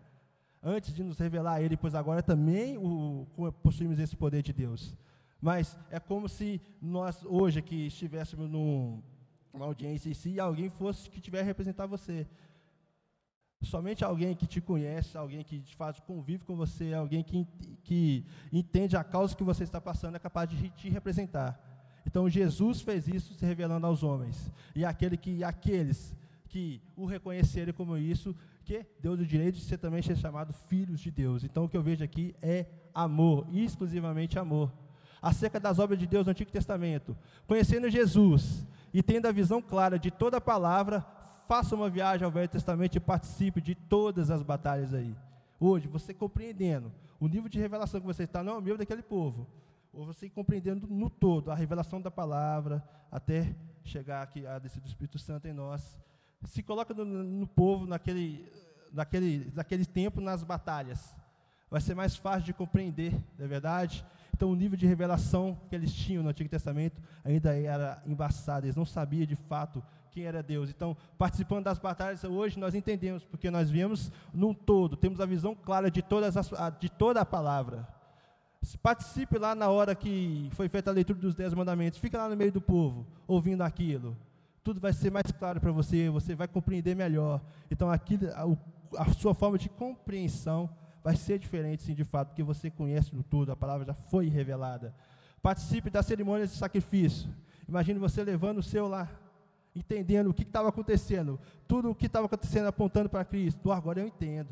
antes 0.63 0.95
de 0.95 1.03
nos 1.03 1.19
revelar 1.19 1.63
Ele, 1.63 1.77
pois 1.77 1.95
agora 1.95 2.23
também 2.23 2.79
o, 2.79 3.27
possuímos 3.63 3.99
esse 3.99 4.17
poder 4.17 4.43
de 4.43 4.53
Deus. 4.53 4.95
Mas 5.43 5.77
é 5.91 5.99
como 5.99 6.29
se 6.29 6.63
nós, 6.81 7.25
hoje, 7.25 7.59
aqui 7.59 7.89
estivéssemos 7.89 8.49
numa 8.49 9.65
audiência 9.67 10.09
e 10.09 10.15
se 10.15 10.39
alguém 10.39 10.69
fosse 10.69 11.11
que 11.11 11.21
tiver 11.21 11.43
representar 11.43 11.85
você. 11.87 12.29
Somente 13.61 14.05
alguém 14.05 14.37
que 14.37 14.47
te 14.47 14.61
conhece, 14.61 15.19
alguém 15.19 15.43
que 15.43 15.59
de 15.59 15.75
fato 15.75 16.01
convive 16.03 16.45
com 16.45 16.55
você, 16.55 16.95
alguém 16.95 17.25
que, 17.25 17.45
que 17.83 18.25
entende 18.53 18.97
a 18.97 19.03
causa 19.03 19.35
que 19.35 19.43
você 19.43 19.65
está 19.65 19.81
passando 19.81 20.15
é 20.15 20.21
capaz 20.21 20.49
de 20.49 20.71
te 20.71 20.89
representar. 20.89 21.61
Então 22.07 22.29
Jesus 22.29 22.81
fez 22.81 23.09
isso 23.09 23.35
se 23.35 23.45
revelando 23.45 23.85
aos 23.85 24.05
homens. 24.05 24.49
E 24.77 24.85
aquele 24.85 25.17
que, 25.17 25.43
aqueles 25.43 26.15
que 26.49 26.81
o 26.95 27.05
reconhecerem 27.05 27.75
como 27.75 27.97
isso, 27.97 28.33
que 28.65 28.87
deu 29.01 29.13
o 29.13 29.27
direito 29.27 29.57
de 29.57 29.65
ser 29.65 29.79
também 29.79 30.03
ser 30.03 30.17
chamado 30.17 30.53
filhos 30.53 31.01
de 31.01 31.11
Deus. 31.11 31.43
Então 31.43 31.65
o 31.65 31.69
que 31.69 31.77
eu 31.77 31.83
vejo 31.83 32.05
aqui 32.05 32.33
é 32.41 32.67
amor, 32.95 33.49
exclusivamente 33.53 34.39
amor 34.39 34.73
acerca 35.23 35.61
das 35.61 35.79
obras 35.79 35.99
de 35.99 36.07
Deus 36.07 36.27
no 36.27 36.33
Antigo 36.33 36.51
Testamento, 36.51 37.17
conhecendo 37.47 37.89
Jesus 37.89 38.67
e 38.93 39.03
tendo 39.03 39.27
a 39.27 39.33
visão 39.33 39.63
clara 39.63 39.99
de 39.99 40.11
toda 40.11 40.39
a 40.39 40.41
palavra, 40.41 41.07
faça 41.47 41.75
uma 41.77 41.89
viagem 41.89 42.25
ao 42.25 42.31
Velho 42.31 42.49
Testamento 42.49 42.97
e 42.97 43.01
participe 43.01 43.61
de 43.61 43.75
todas 43.75 44.31
as 44.31 44.43
batalhas 44.43 44.93
aí. 44.93 45.17
Hoje, 45.61 45.87
você 45.87 46.13
compreendendo 46.13 46.93
o 47.21 47.29
nível 47.29 47.49
de 47.49 47.61
revelação 47.61 48.01
que 48.01 48.07
você 48.07 48.25
está, 48.25 48.43
não 48.43 48.55
é 48.55 48.59
o 48.59 48.61
nível 48.61 48.79
daquele 48.79 49.03
povo, 49.03 49.47
ou 49.93 50.05
você 50.05 50.29
compreendendo 50.29 50.89
no 50.89 51.09
todo 51.09 51.51
a 51.51 51.55
revelação 51.55 52.01
da 52.01 52.11
palavra, 52.11 52.83
até 53.11 53.55
chegar 53.85 54.23
aqui 54.23 54.45
a 54.47 54.59
descer 54.59 54.81
do 54.81 54.89
Espírito 54.89 55.19
Santo 55.19 55.47
em 55.47 55.53
nós, 55.53 55.97
se 56.45 56.63
coloca 56.63 56.93
no, 56.93 57.05
no 57.05 57.47
povo 57.47 57.87
naquele, 57.87 58.51
naquele, 58.93 59.53
naquele 59.55 59.87
tempo 59.87 60.21
nas 60.21 60.43
batalhas. 60.43 61.15
Vai 61.71 61.81
ser 61.81 61.95
mais 61.95 62.17
fácil 62.17 62.43
de 62.43 62.53
compreender, 62.53 63.13
não 63.39 63.45
é 63.45 63.49
verdade? 63.49 64.05
Então, 64.43 64.51
o 64.51 64.57
nível 64.57 64.77
de 64.77 64.89
revelação 64.89 65.57
que 65.69 65.75
eles 65.77 65.95
tinham 65.95 66.21
no 66.21 66.31
Antigo 66.31 66.51
Testamento 66.51 67.01
ainda 67.25 67.57
era 67.57 68.03
embaçado, 68.05 68.67
eles 68.67 68.75
não 68.75 68.85
sabiam 68.85 69.25
de 69.25 69.37
fato 69.37 69.81
quem 70.11 70.25
era 70.25 70.43
Deus. 70.43 70.69
Então, 70.69 70.97
participando 71.17 71.63
das 71.63 71.79
batalhas, 71.79 72.25
hoje 72.25 72.59
nós 72.59 72.75
entendemos, 72.75 73.23
porque 73.23 73.53
nós 73.53 73.71
viemos 73.71 74.11
num 74.35 74.53
todo, 74.53 74.97
temos 74.97 75.21
a 75.21 75.27
visão 75.27 75.55
clara 75.55 75.89
de, 75.93 76.03
todas 76.03 76.37
as, 76.37 76.51
de 76.81 76.91
toda 76.91 77.21
a 77.21 77.25
palavra. 77.25 77.87
Participe 78.83 79.39
lá 79.39 79.55
na 79.55 79.69
hora 79.69 79.95
que 79.95 80.51
foi 80.55 80.69
feita 80.69 80.91
a 80.91 80.93
leitura 80.93 81.21
dos 81.21 81.37
Dez 81.37 81.55
Mandamentos, 81.55 82.01
fica 82.01 82.19
lá 82.19 82.29
no 82.29 82.37
meio 82.37 82.51
do 82.51 82.61
povo, 82.61 83.07
ouvindo 83.29 83.63
aquilo. 83.63 84.17
Tudo 84.65 84.81
vai 84.81 84.93
ser 84.93 85.13
mais 85.13 85.31
claro 85.31 85.61
para 85.61 85.71
você, 85.71 86.11
você 86.11 86.35
vai 86.35 86.49
compreender 86.49 86.97
melhor. 86.97 87.41
Então, 87.71 87.89
aquilo, 87.89 88.27
a, 88.33 89.03
a 89.05 89.13
sua 89.13 89.35
forma 89.35 89.57
de 89.57 89.69
compreensão 89.69 90.69
vai 91.03 91.17
ser 91.17 91.39
diferente, 91.39 91.83
sim, 91.83 91.95
de 91.95 92.05
fato, 92.05 92.29
porque 92.29 92.43
você 92.43 92.71
conhece 92.71 93.11
tudo, 93.29 93.51
a 93.51 93.57
palavra 93.57 93.87
já 93.87 93.95
foi 93.95 94.29
revelada. 94.29 94.95
Participe 95.43 95.91
das 95.91 96.07
cerimônias 96.07 96.51
de 96.53 96.57
sacrifício. 96.57 97.29
Imagine 97.69 97.99
você 97.99 98.23
levando 98.23 98.59
o 98.59 98.63
seu 98.63 98.87
lá, 98.87 99.09
entendendo 99.75 100.31
o 100.31 100.35
que 100.35 100.43
estava 100.43 100.69
acontecendo, 100.69 101.41
tudo 101.67 101.91
o 101.91 101.95
que 101.95 102.07
estava 102.07 102.27
acontecendo 102.27 102.67
apontando 102.67 103.09
para 103.09 103.25
Cristo. 103.25 103.73
agora 103.73 104.01
eu 104.01 104.07
entendo, 104.07 104.51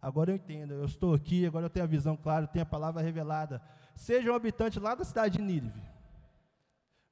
agora 0.00 0.30
eu 0.30 0.36
entendo, 0.36 0.74
eu 0.74 0.84
estou 0.84 1.14
aqui, 1.14 1.44
agora 1.44 1.66
eu 1.66 1.70
tenho 1.70 1.84
a 1.84 1.88
visão 1.88 2.16
clara, 2.16 2.44
eu 2.44 2.48
tenho 2.48 2.62
a 2.62 2.66
palavra 2.66 3.02
revelada. 3.02 3.60
Seja 3.96 4.30
um 4.30 4.34
habitante 4.34 4.78
lá 4.78 4.94
da 4.94 5.04
cidade 5.04 5.38
de 5.38 5.42
Nínive. 5.42 5.82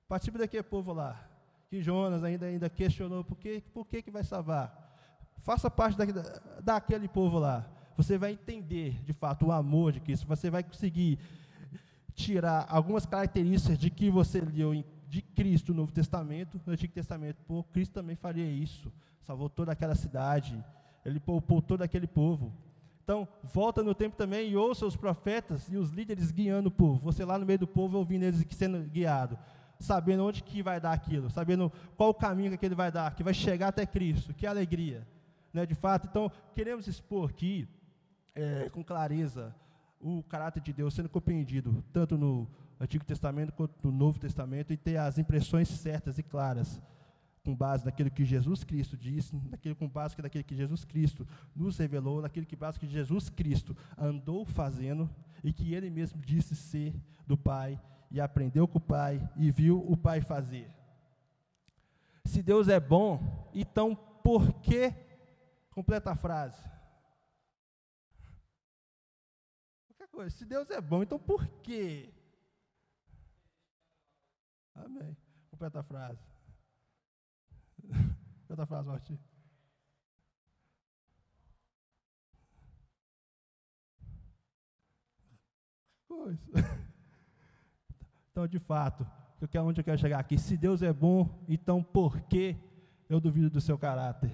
Participe 0.07 0.38
daquele 0.38 0.62
povo 0.62 0.92
lá, 0.92 1.29
que 1.68 1.83
Jonas 1.83 2.22
ainda, 2.22 2.46
ainda 2.46 2.70
questionou, 2.70 3.25
por 3.25 3.37
que, 3.37 3.61
por 3.75 3.85
que, 3.85 4.03
que 4.03 4.11
vai 4.11 4.22
salvar? 4.22 4.85
Faça 5.40 5.68
parte 5.68 5.96
da, 5.99 6.61
daquele 6.61 7.09
povo 7.09 7.40
lá 7.40 7.75
você 7.96 8.18
vai 8.18 8.32
entender, 8.32 9.02
de 9.04 9.12
fato, 9.12 9.46
o 9.46 9.52
amor 9.52 9.92
de 9.92 10.00
Cristo, 10.00 10.26
você 10.26 10.50
vai 10.50 10.62
conseguir 10.62 11.18
tirar 12.14 12.66
algumas 12.68 13.06
características 13.06 13.78
de 13.78 13.90
que 13.90 14.11
você 14.11 14.40
leu 14.40 14.85
de 15.09 15.22
Cristo 15.22 15.72
no 15.72 15.80
Novo 15.80 15.92
Testamento, 15.92 16.61
no 16.66 16.72
Antigo 16.72 16.92
Testamento. 16.92 17.38
Pô, 17.46 17.62
Cristo 17.64 17.92
também 17.92 18.16
faria 18.16 18.46
isso, 18.46 18.92
salvou 19.22 19.48
toda 19.48 19.72
aquela 19.72 19.94
cidade, 19.94 20.62
ele 21.04 21.20
poupou 21.20 21.62
todo 21.62 21.82
aquele 21.82 22.06
povo. 22.06 22.52
Então, 23.02 23.28
volta 23.44 23.82
no 23.82 23.94
tempo 23.94 24.16
também 24.16 24.50
e 24.50 24.56
ouça 24.56 24.85
os 24.85 24.96
profetas 24.96 25.68
e 25.70 25.76
os 25.76 25.90
líderes 25.90 26.32
guiando 26.32 26.68
o 26.68 26.72
povo. 26.72 26.98
Você 27.04 27.24
lá 27.24 27.38
no 27.38 27.46
meio 27.46 27.61
do 27.61 27.66
povo 27.66 27.98
ouvindo 27.98 28.24
eles 28.24 28.44
sendo 28.50 28.82
guiado, 28.90 29.38
sabendo 29.78 30.24
onde 30.24 30.42
que 30.42 30.62
vai 30.62 30.80
dar 30.80 30.92
aquilo, 30.92 31.30
sabendo 31.30 31.72
qual 31.96 32.11
o 32.11 32.14
caminho 32.14 32.59
que 32.59 32.66
ele 32.66 32.74
vai 32.74 32.90
dar, 32.90 33.14
que 33.14 33.22
vai 33.22 33.32
chegar 33.32 33.68
até 33.68 33.87
Cristo. 33.87 34.35
Que 34.35 34.44
alegria, 34.44 35.06
né, 35.52 35.64
de 35.64 35.74
fato. 35.74 36.09
Então, 36.11 36.32
queremos 36.52 36.88
expor 36.88 37.30
aqui 37.30 37.68
é, 38.37 38.68
com 38.70 38.85
clareza 38.85 39.55
o 40.01 40.22
caráter 40.22 40.62
de 40.62 40.72
Deus 40.72 40.94
sendo 40.94 41.09
compreendido, 41.09 41.83
tanto 41.92 42.16
no 42.16 42.46
Antigo 42.79 43.05
Testamento 43.05 43.53
quanto 43.53 43.75
no 43.83 43.90
Novo 43.90 44.20
Testamento, 44.20 44.72
e 44.72 44.77
ter 44.77 44.99
as 44.99 45.18
impressões 45.18 45.68
certas 45.68 46.18
e 46.18 46.22
claras, 46.22 46.81
com 47.42 47.55
base 47.55 47.85
naquilo 47.85 48.11
que 48.11 48.25
Jesus 48.25 48.62
Cristo 48.62 48.96
disse, 48.96 49.35
naquilo 49.51 49.75
com 49.75 49.88
base 49.88 50.16
naquilo 50.20 50.44
que 50.44 50.55
Jesus 50.55 50.85
Cristo 50.85 51.27
nos 51.55 51.79
revelou, 51.79 52.20
naquilo 52.20 52.44
que 52.44 52.57
base 52.57 52.79
que 52.79 52.87
Jesus 52.87 53.29
Cristo 53.31 53.77
andou 53.96 54.44
fazendo 54.44 55.09
e 55.42 55.53
que 55.53 55.72
ele 55.72 55.88
mesmo 55.88 56.20
disse 56.20 56.55
ser 56.55 56.92
do 57.27 57.37
Pai 57.37 57.81
e 58.11 58.20
aprendeu 58.20 58.66
com 58.66 58.79
o 58.79 58.81
Pai 58.81 59.27
e 59.37 59.51
viu 59.51 59.79
o 59.79 59.96
Pai 59.96 60.20
fazer. 60.20 60.68
Se 62.25 62.42
Deus 62.42 62.68
é 62.68 62.81
bom, 62.81 63.49
então 63.55 63.94
por 64.25 64.53
que 64.55 64.92
completa 65.70 66.11
a 66.11 66.16
frase? 66.16 66.75
Se 70.31 70.44
Deus 70.44 70.70
é 70.70 70.81
bom, 70.81 71.02
então 71.02 71.18
por 71.18 71.46
quê? 71.62 72.12
Amém. 74.74 75.16
Completa 75.50 75.81
a 75.81 75.83
frase. 75.83 76.20
Completa 78.40 78.62
a 78.62 78.66
frase, 78.66 78.88
Martim. 78.88 79.18
Então, 88.31 88.46
de 88.46 88.59
fato, 88.59 89.07
onde 89.64 89.81
eu 89.81 89.85
quero 89.85 89.96
chegar 89.96 90.18
aqui? 90.18 90.37
Se 90.37 90.59
Deus 90.59 90.83
é 90.83 90.92
bom, 90.92 91.42
então 91.48 91.83
por 91.83 92.20
que 92.20 92.55
eu 93.09 93.18
duvido 93.18 93.48
do 93.48 93.62
seu 93.62 93.79
caráter? 93.79 94.31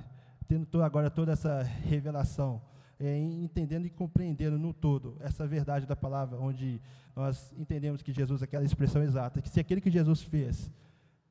Tendo 0.48 0.82
agora 0.82 1.08
toda 1.08 1.30
essa 1.30 1.62
revelação 1.62 2.60
é, 3.02 3.18
entendendo 3.18 3.84
e 3.84 3.90
compreendendo 3.90 4.56
no 4.56 4.72
todo 4.72 5.16
essa 5.20 5.46
verdade 5.46 5.86
da 5.86 5.96
palavra, 5.96 6.38
onde 6.38 6.80
nós 7.16 7.52
entendemos 7.58 8.00
que 8.00 8.12
Jesus 8.12 8.40
é 8.42 8.44
aquela 8.44 8.64
expressão 8.64 9.02
exata, 9.02 9.42
que 9.42 9.48
se 9.48 9.58
aquele 9.58 9.80
que 9.80 9.90
Jesus 9.90 10.22
fez 10.22 10.70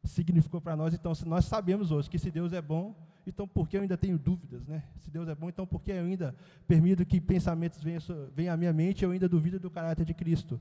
significou 0.03 0.59
para 0.59 0.75
nós, 0.75 0.93
então 0.93 1.15
se 1.15 1.27
nós 1.27 1.45
sabemos 1.45 1.91
hoje 1.91 2.09
que 2.09 2.19
se 2.19 2.29
Deus 2.29 2.51
é 2.51 2.61
bom, 2.61 2.93
então 3.25 3.47
por 3.47 3.69
que 3.69 3.77
eu 3.77 3.81
ainda 3.81 3.95
tenho 3.95 4.17
dúvidas, 4.17 4.67
né? 4.67 4.83
Se 4.99 5.09
Deus 5.09 5.29
é 5.29 5.35
bom, 5.35 5.47
então 5.47 5.65
por 5.65 5.81
que 5.81 5.91
eu 5.91 6.03
ainda 6.03 6.35
permito 6.67 7.05
que 7.05 7.21
pensamentos 7.21 7.81
venham, 7.81 8.01
venham 8.35 8.53
à 8.53 8.57
minha 8.57 8.73
mente, 8.73 9.05
eu 9.05 9.11
ainda 9.11 9.29
duvido 9.29 9.59
do 9.59 9.69
caráter 9.69 10.05
de 10.05 10.13
Cristo? 10.13 10.59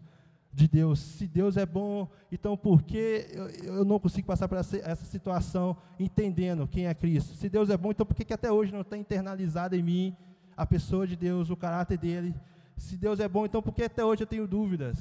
de 0.52 0.66
Deus. 0.66 0.98
Se 0.98 1.28
Deus 1.28 1.56
é 1.56 1.64
bom, 1.64 2.10
então 2.30 2.56
por 2.56 2.82
que 2.82 3.28
eu, 3.32 3.48
eu 3.76 3.84
não 3.84 4.00
consigo 4.00 4.26
passar 4.26 4.48
por 4.48 4.58
essa, 4.58 4.76
essa, 4.78 5.04
situação 5.04 5.76
entendendo 5.96 6.66
quem 6.66 6.88
é 6.88 6.94
Cristo? 6.94 7.36
Se 7.36 7.48
Deus 7.48 7.70
é 7.70 7.76
bom, 7.76 7.92
então 7.92 8.04
por 8.04 8.16
que, 8.16 8.24
que 8.24 8.34
até 8.34 8.50
hoje 8.50 8.72
não 8.72 8.80
está 8.80 8.96
internalizado 8.96 9.76
em 9.76 9.82
mim 9.82 10.16
a 10.60 10.66
pessoa 10.66 11.06
de 11.06 11.16
Deus, 11.16 11.48
o 11.48 11.56
caráter 11.56 11.96
dele. 11.96 12.34
Se 12.76 12.94
Deus 12.94 13.18
é 13.18 13.26
bom, 13.26 13.46
então 13.46 13.62
por 13.62 13.72
que 13.72 13.82
até 13.82 14.04
hoje 14.04 14.24
eu 14.24 14.26
tenho 14.26 14.46
dúvidas? 14.46 14.98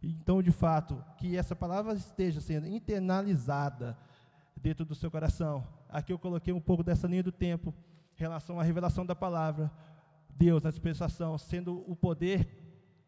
Então, 0.00 0.40
de 0.40 0.52
fato, 0.52 1.04
que 1.18 1.36
essa 1.36 1.56
palavra 1.56 1.92
esteja 1.94 2.40
sendo 2.40 2.68
internalizada 2.68 3.98
dentro 4.56 4.84
do 4.84 4.94
seu 4.94 5.10
coração. 5.10 5.66
Aqui 5.88 6.12
eu 6.12 6.18
coloquei 6.20 6.54
um 6.54 6.60
pouco 6.60 6.84
dessa 6.84 7.08
linha 7.08 7.22
do 7.24 7.32
tempo, 7.32 7.74
em 8.16 8.20
relação 8.20 8.60
à 8.60 8.62
revelação 8.62 9.04
da 9.04 9.12
palavra. 9.12 9.72
Deus, 10.30 10.62
na 10.62 10.70
dispensação, 10.70 11.36
sendo 11.36 11.82
o 11.90 11.96
poder 11.96 12.46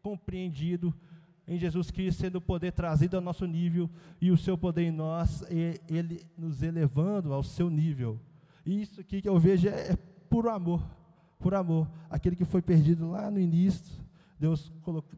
compreendido 0.03 0.93
em 1.47 1.57
Jesus 1.57 1.91
Cristo, 1.91 2.23
sendo 2.23 2.39
o 2.39 2.41
poder 2.41 2.73
trazido 2.73 3.15
ao 3.15 3.21
nosso 3.21 3.45
nível 3.45 3.89
e 4.19 4.31
o 4.31 4.37
seu 4.37 4.57
poder 4.57 4.83
em 4.83 4.91
nós, 4.91 5.45
ele 5.87 6.27
nos 6.37 6.61
elevando 6.61 7.31
ao 7.31 7.41
seu 7.41 7.69
nível. 7.69 8.19
E 8.65 8.81
isso 8.81 8.99
aqui 8.99 9.21
que 9.21 9.29
eu 9.29 9.39
vejo 9.39 9.69
é 9.69 9.95
puro 10.29 10.49
amor 10.49 10.83
por 11.39 11.53
amor. 11.53 11.89
Aquele 12.09 12.35
que 12.35 12.45
foi 12.45 12.61
perdido 12.61 13.09
lá 13.11 13.29
no 13.29 13.39
início, 13.39 14.03
Deus 14.39 14.71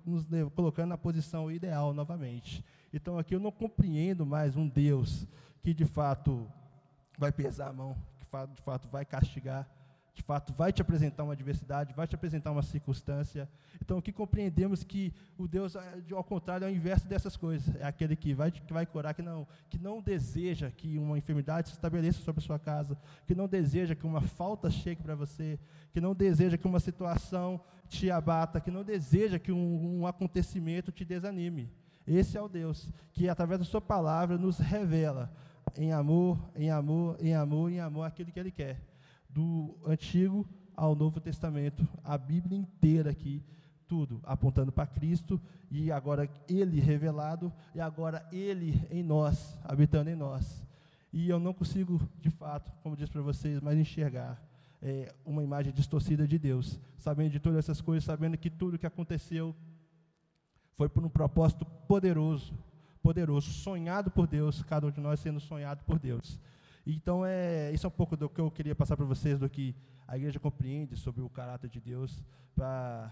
nos 0.06 0.26
colocando 0.54 0.90
na 0.90 0.98
posição 0.98 1.52
ideal 1.52 1.94
novamente. 1.94 2.64
Então 2.94 3.18
aqui 3.18 3.36
eu 3.36 3.40
não 3.40 3.52
compreendo 3.52 4.26
mais 4.26 4.56
um 4.56 4.68
Deus 4.68 5.28
que 5.62 5.74
de 5.74 5.86
fato 5.86 6.48
vai 7.18 7.32
pesar 7.32 7.70
a 7.70 7.74
mão, 7.74 7.96
que 8.18 8.26
de 8.54 8.62
fato 8.62 8.88
vai 8.90 9.04
castigar, 9.04 9.68
de 10.18 10.24
fato 10.24 10.52
vai 10.52 10.74
te 10.74 10.82
apresentar 10.82 11.24
uma 11.24 11.34
adversidade, 11.34 11.94
vai 11.94 12.08
te 12.08 12.16
apresentar 12.16 12.52
uma 12.52 12.64
circunstância. 12.64 13.48
Então 13.80 14.00
aqui 14.00 14.12
compreendemos 14.12 14.84
que 14.84 15.14
o 15.38 15.48
Deus, 15.48 15.76
eh, 15.76 16.04
ao 16.12 16.24
contrário, 16.24 16.66
é 16.66 16.68
o 16.68 16.74
inverso 16.74 17.08
dessas 17.08 17.38
coisas. 17.38 17.76
É 17.76 17.86
aquele 17.86 18.16
que 18.16 18.34
vai, 18.34 18.50
que 18.50 18.74
vai 18.74 18.84
curar, 18.84 19.14
que 19.14 19.22
não, 19.22 19.48
que 19.70 19.78
não 19.78 20.02
deseja 20.02 20.72
que 20.72 20.98
uma 20.98 21.20
enfermidade 21.20 21.70
se 21.70 21.76
estabeleça 21.76 22.20
sobre 22.24 22.44
a 22.44 22.46
sua 22.48 22.58
casa, 22.58 22.98
que 23.28 23.36
não 23.36 23.48
deseja 23.48 23.94
que 23.94 24.08
uma 24.08 24.20
falta 24.20 24.72
chegue 24.72 25.04
para 25.04 25.14
você, 25.14 25.60
que 25.94 26.02
não 26.02 26.16
deseja 26.16 26.58
que 26.58 26.66
uma 26.66 26.80
situação 26.80 27.62
te 27.88 28.10
abata, 28.10 28.60
que 28.60 28.72
não 28.72 28.84
deseja 28.84 29.38
que 29.38 29.52
um, 29.52 30.00
um 30.00 30.08
acontecimento 30.08 30.92
te 30.92 31.06
desanime. 31.06 31.72
Esse 32.08 32.40
é 32.40 32.42
o 32.42 32.50
Deus 32.50 32.90
que, 33.14 33.30
através 33.30 33.60
da 33.60 33.66
Sua 33.66 33.82
palavra, 33.82 34.36
nos 34.36 34.58
revela 34.58 35.32
em 35.76 35.94
amor, 35.94 36.40
em 36.56 36.72
amor, 36.72 37.18
em 37.20 37.36
amor, 37.36 37.72
em 37.72 37.80
amor 37.80 38.04
aquilo 38.04 38.32
que 38.32 38.40
Ele 38.40 38.50
quer 38.50 38.82
do 39.30 39.78
Antigo 39.86 40.48
ao 40.76 40.96
Novo 40.96 41.20
Testamento, 41.20 41.88
a 42.04 42.18
Bíblia 42.18 42.58
inteira 42.58 43.12
aqui, 43.12 43.44
tudo 43.88 44.20
apontando 44.24 44.72
para 44.72 44.86
Cristo 44.86 45.42
e 45.72 45.92
agora 45.92 46.30
Ele 46.48 46.80
revelado 46.80 47.52
e 47.74 47.80
agora 47.80 48.28
Ele 48.32 48.80
em 48.92 49.02
nós, 49.02 49.58
habitando 49.64 50.10
em 50.10 50.16
nós. 50.16 50.64
E 51.12 51.30
eu 51.30 51.40
não 51.40 51.54
consigo, 51.54 52.00
de 52.22 52.30
fato, 52.30 52.72
como 52.84 52.96
disse 52.96 53.12
para 53.12 53.22
vocês, 53.22 53.62
mais 53.62 53.78
enxergar 53.78 54.42
é, 54.82 55.14
uma 55.26 55.44
imagem 55.44 55.74
distorcida 55.74 56.28
de 56.28 56.38
Deus, 56.38 56.80
sabendo 56.98 57.32
de 57.32 57.40
todas 57.40 57.60
essas 57.60 57.82
coisas, 57.82 58.04
sabendo 58.04 58.38
que 58.38 58.50
tudo 58.50 58.78
que 58.78 58.86
aconteceu 58.86 59.56
foi 60.76 60.88
por 60.88 61.04
um 61.04 61.10
propósito 61.10 61.66
poderoso, 61.88 62.54
poderoso, 63.02 63.52
sonhado 63.52 64.12
por 64.12 64.28
Deus, 64.28 64.62
cada 64.64 64.86
um 64.86 64.92
de 64.92 65.00
nós 65.00 65.20
sendo 65.20 65.40
sonhado 65.40 65.84
por 65.86 65.98
Deus. 65.98 66.40
Então, 66.90 67.26
é, 67.26 67.70
isso 67.74 67.86
é 67.86 67.90
um 67.90 67.92
pouco 67.92 68.16
do 68.16 68.30
que 68.30 68.40
eu 68.40 68.50
queria 68.50 68.74
passar 68.74 68.96
para 68.96 69.06
vocês, 69.06 69.38
do 69.38 69.50
que 69.50 69.76
a 70.08 70.16
igreja 70.16 70.40
compreende 70.40 70.96
sobre 70.96 71.22
o 71.22 71.30
caráter 71.30 71.70
de 71.70 71.82
Deus, 71.82 72.24
para 72.56 73.12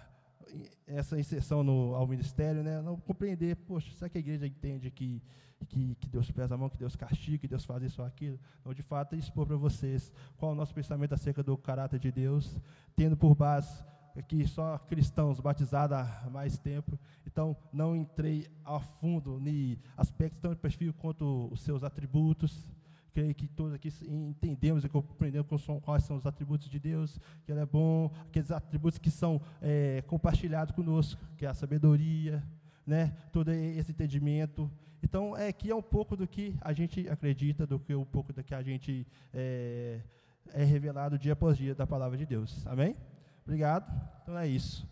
essa 0.87 1.19
inserção 1.19 1.61
no, 1.61 1.93
ao 1.93 2.07
ministério, 2.07 2.63
né? 2.63 2.81
não 2.81 2.97
compreender, 2.97 3.57
poxa, 3.57 3.91
será 3.93 4.07
que 4.07 4.17
a 4.17 4.21
igreja 4.21 4.47
entende 4.47 4.89
que, 4.89 5.21
que, 5.67 5.95
que 5.95 6.07
Deus 6.07 6.31
pesa 6.31 6.55
a 6.55 6.57
mão, 6.57 6.69
que 6.69 6.77
Deus 6.77 6.95
castiga, 6.95 7.37
que 7.37 7.47
Deus 7.49 7.65
faz 7.65 7.83
isso 7.83 8.01
ou 8.01 8.07
aquilo? 8.07 8.39
Não, 8.63 8.73
de 8.73 8.81
fato, 8.81 9.13
é 9.13 9.17
expor 9.17 9.45
para 9.45 9.57
vocês 9.57 10.09
qual 10.37 10.51
é 10.51 10.53
o 10.53 10.57
nosso 10.57 10.73
pensamento 10.73 11.13
acerca 11.13 11.43
do 11.43 11.57
caráter 11.57 11.99
de 11.99 12.11
Deus, 12.11 12.57
tendo 12.95 13.17
por 13.17 13.35
base 13.35 13.83
aqui 14.17 14.47
só 14.47 14.77
cristãos 14.77 15.41
batizados 15.41 15.97
há 15.97 16.29
mais 16.31 16.57
tempo, 16.57 16.97
então 17.27 17.57
não 17.73 17.93
entrei 17.93 18.47
a 18.63 18.79
fundo 18.79 19.41
em 19.45 19.77
aspectos 19.97 20.39
tão 20.39 20.53
específicos 20.53 20.95
quanto 21.01 21.49
os 21.51 21.59
seus 21.61 21.83
atributos. 21.83 22.73
Creio 23.15 23.33
que 23.33 23.47
todos 23.47 23.73
aqui 23.73 23.87
entendemos 24.05 24.83
e 24.83 24.89
compreendemos 24.89 25.47
quais 25.81 26.03
são 26.03 26.17
os 26.17 26.25
atributos 26.25 26.67
de 26.67 26.77
Deus, 26.77 27.17
que 27.45 27.51
Ele 27.53 27.61
é 27.61 27.65
bom, 27.65 28.11
aqueles 28.27 28.51
atributos 28.51 28.99
que 28.99 29.09
são 29.09 29.41
é, 29.61 30.03
compartilhados 30.05 30.75
conosco, 30.75 31.21
que 31.37 31.45
é 31.45 31.47
a 31.47 31.53
sabedoria, 31.53 32.43
né, 32.85 33.15
todo 33.31 33.53
esse 33.53 33.93
entendimento. 33.93 34.69
Então, 35.01 35.33
é 35.37 35.53
que 35.53 35.71
é 35.71 35.75
um 35.75 35.81
pouco 35.81 36.17
do 36.17 36.27
que 36.27 36.57
a 36.59 36.73
gente 36.73 37.07
acredita, 37.07 37.65
do 37.65 37.79
que 37.79 37.95
um 37.95 38.03
pouco 38.03 38.33
do 38.33 38.43
que 38.43 38.53
a 38.53 38.61
gente 38.61 39.07
é, 39.33 40.01
é 40.53 40.65
revelado 40.65 41.17
dia 41.17 41.31
após 41.31 41.57
dia 41.57 41.73
da 41.73 41.87
palavra 41.87 42.17
de 42.17 42.25
Deus. 42.25 42.67
Amém? 42.67 42.97
Obrigado. 43.45 43.89
Então 44.23 44.37
é 44.37 44.45
isso. 44.45 44.85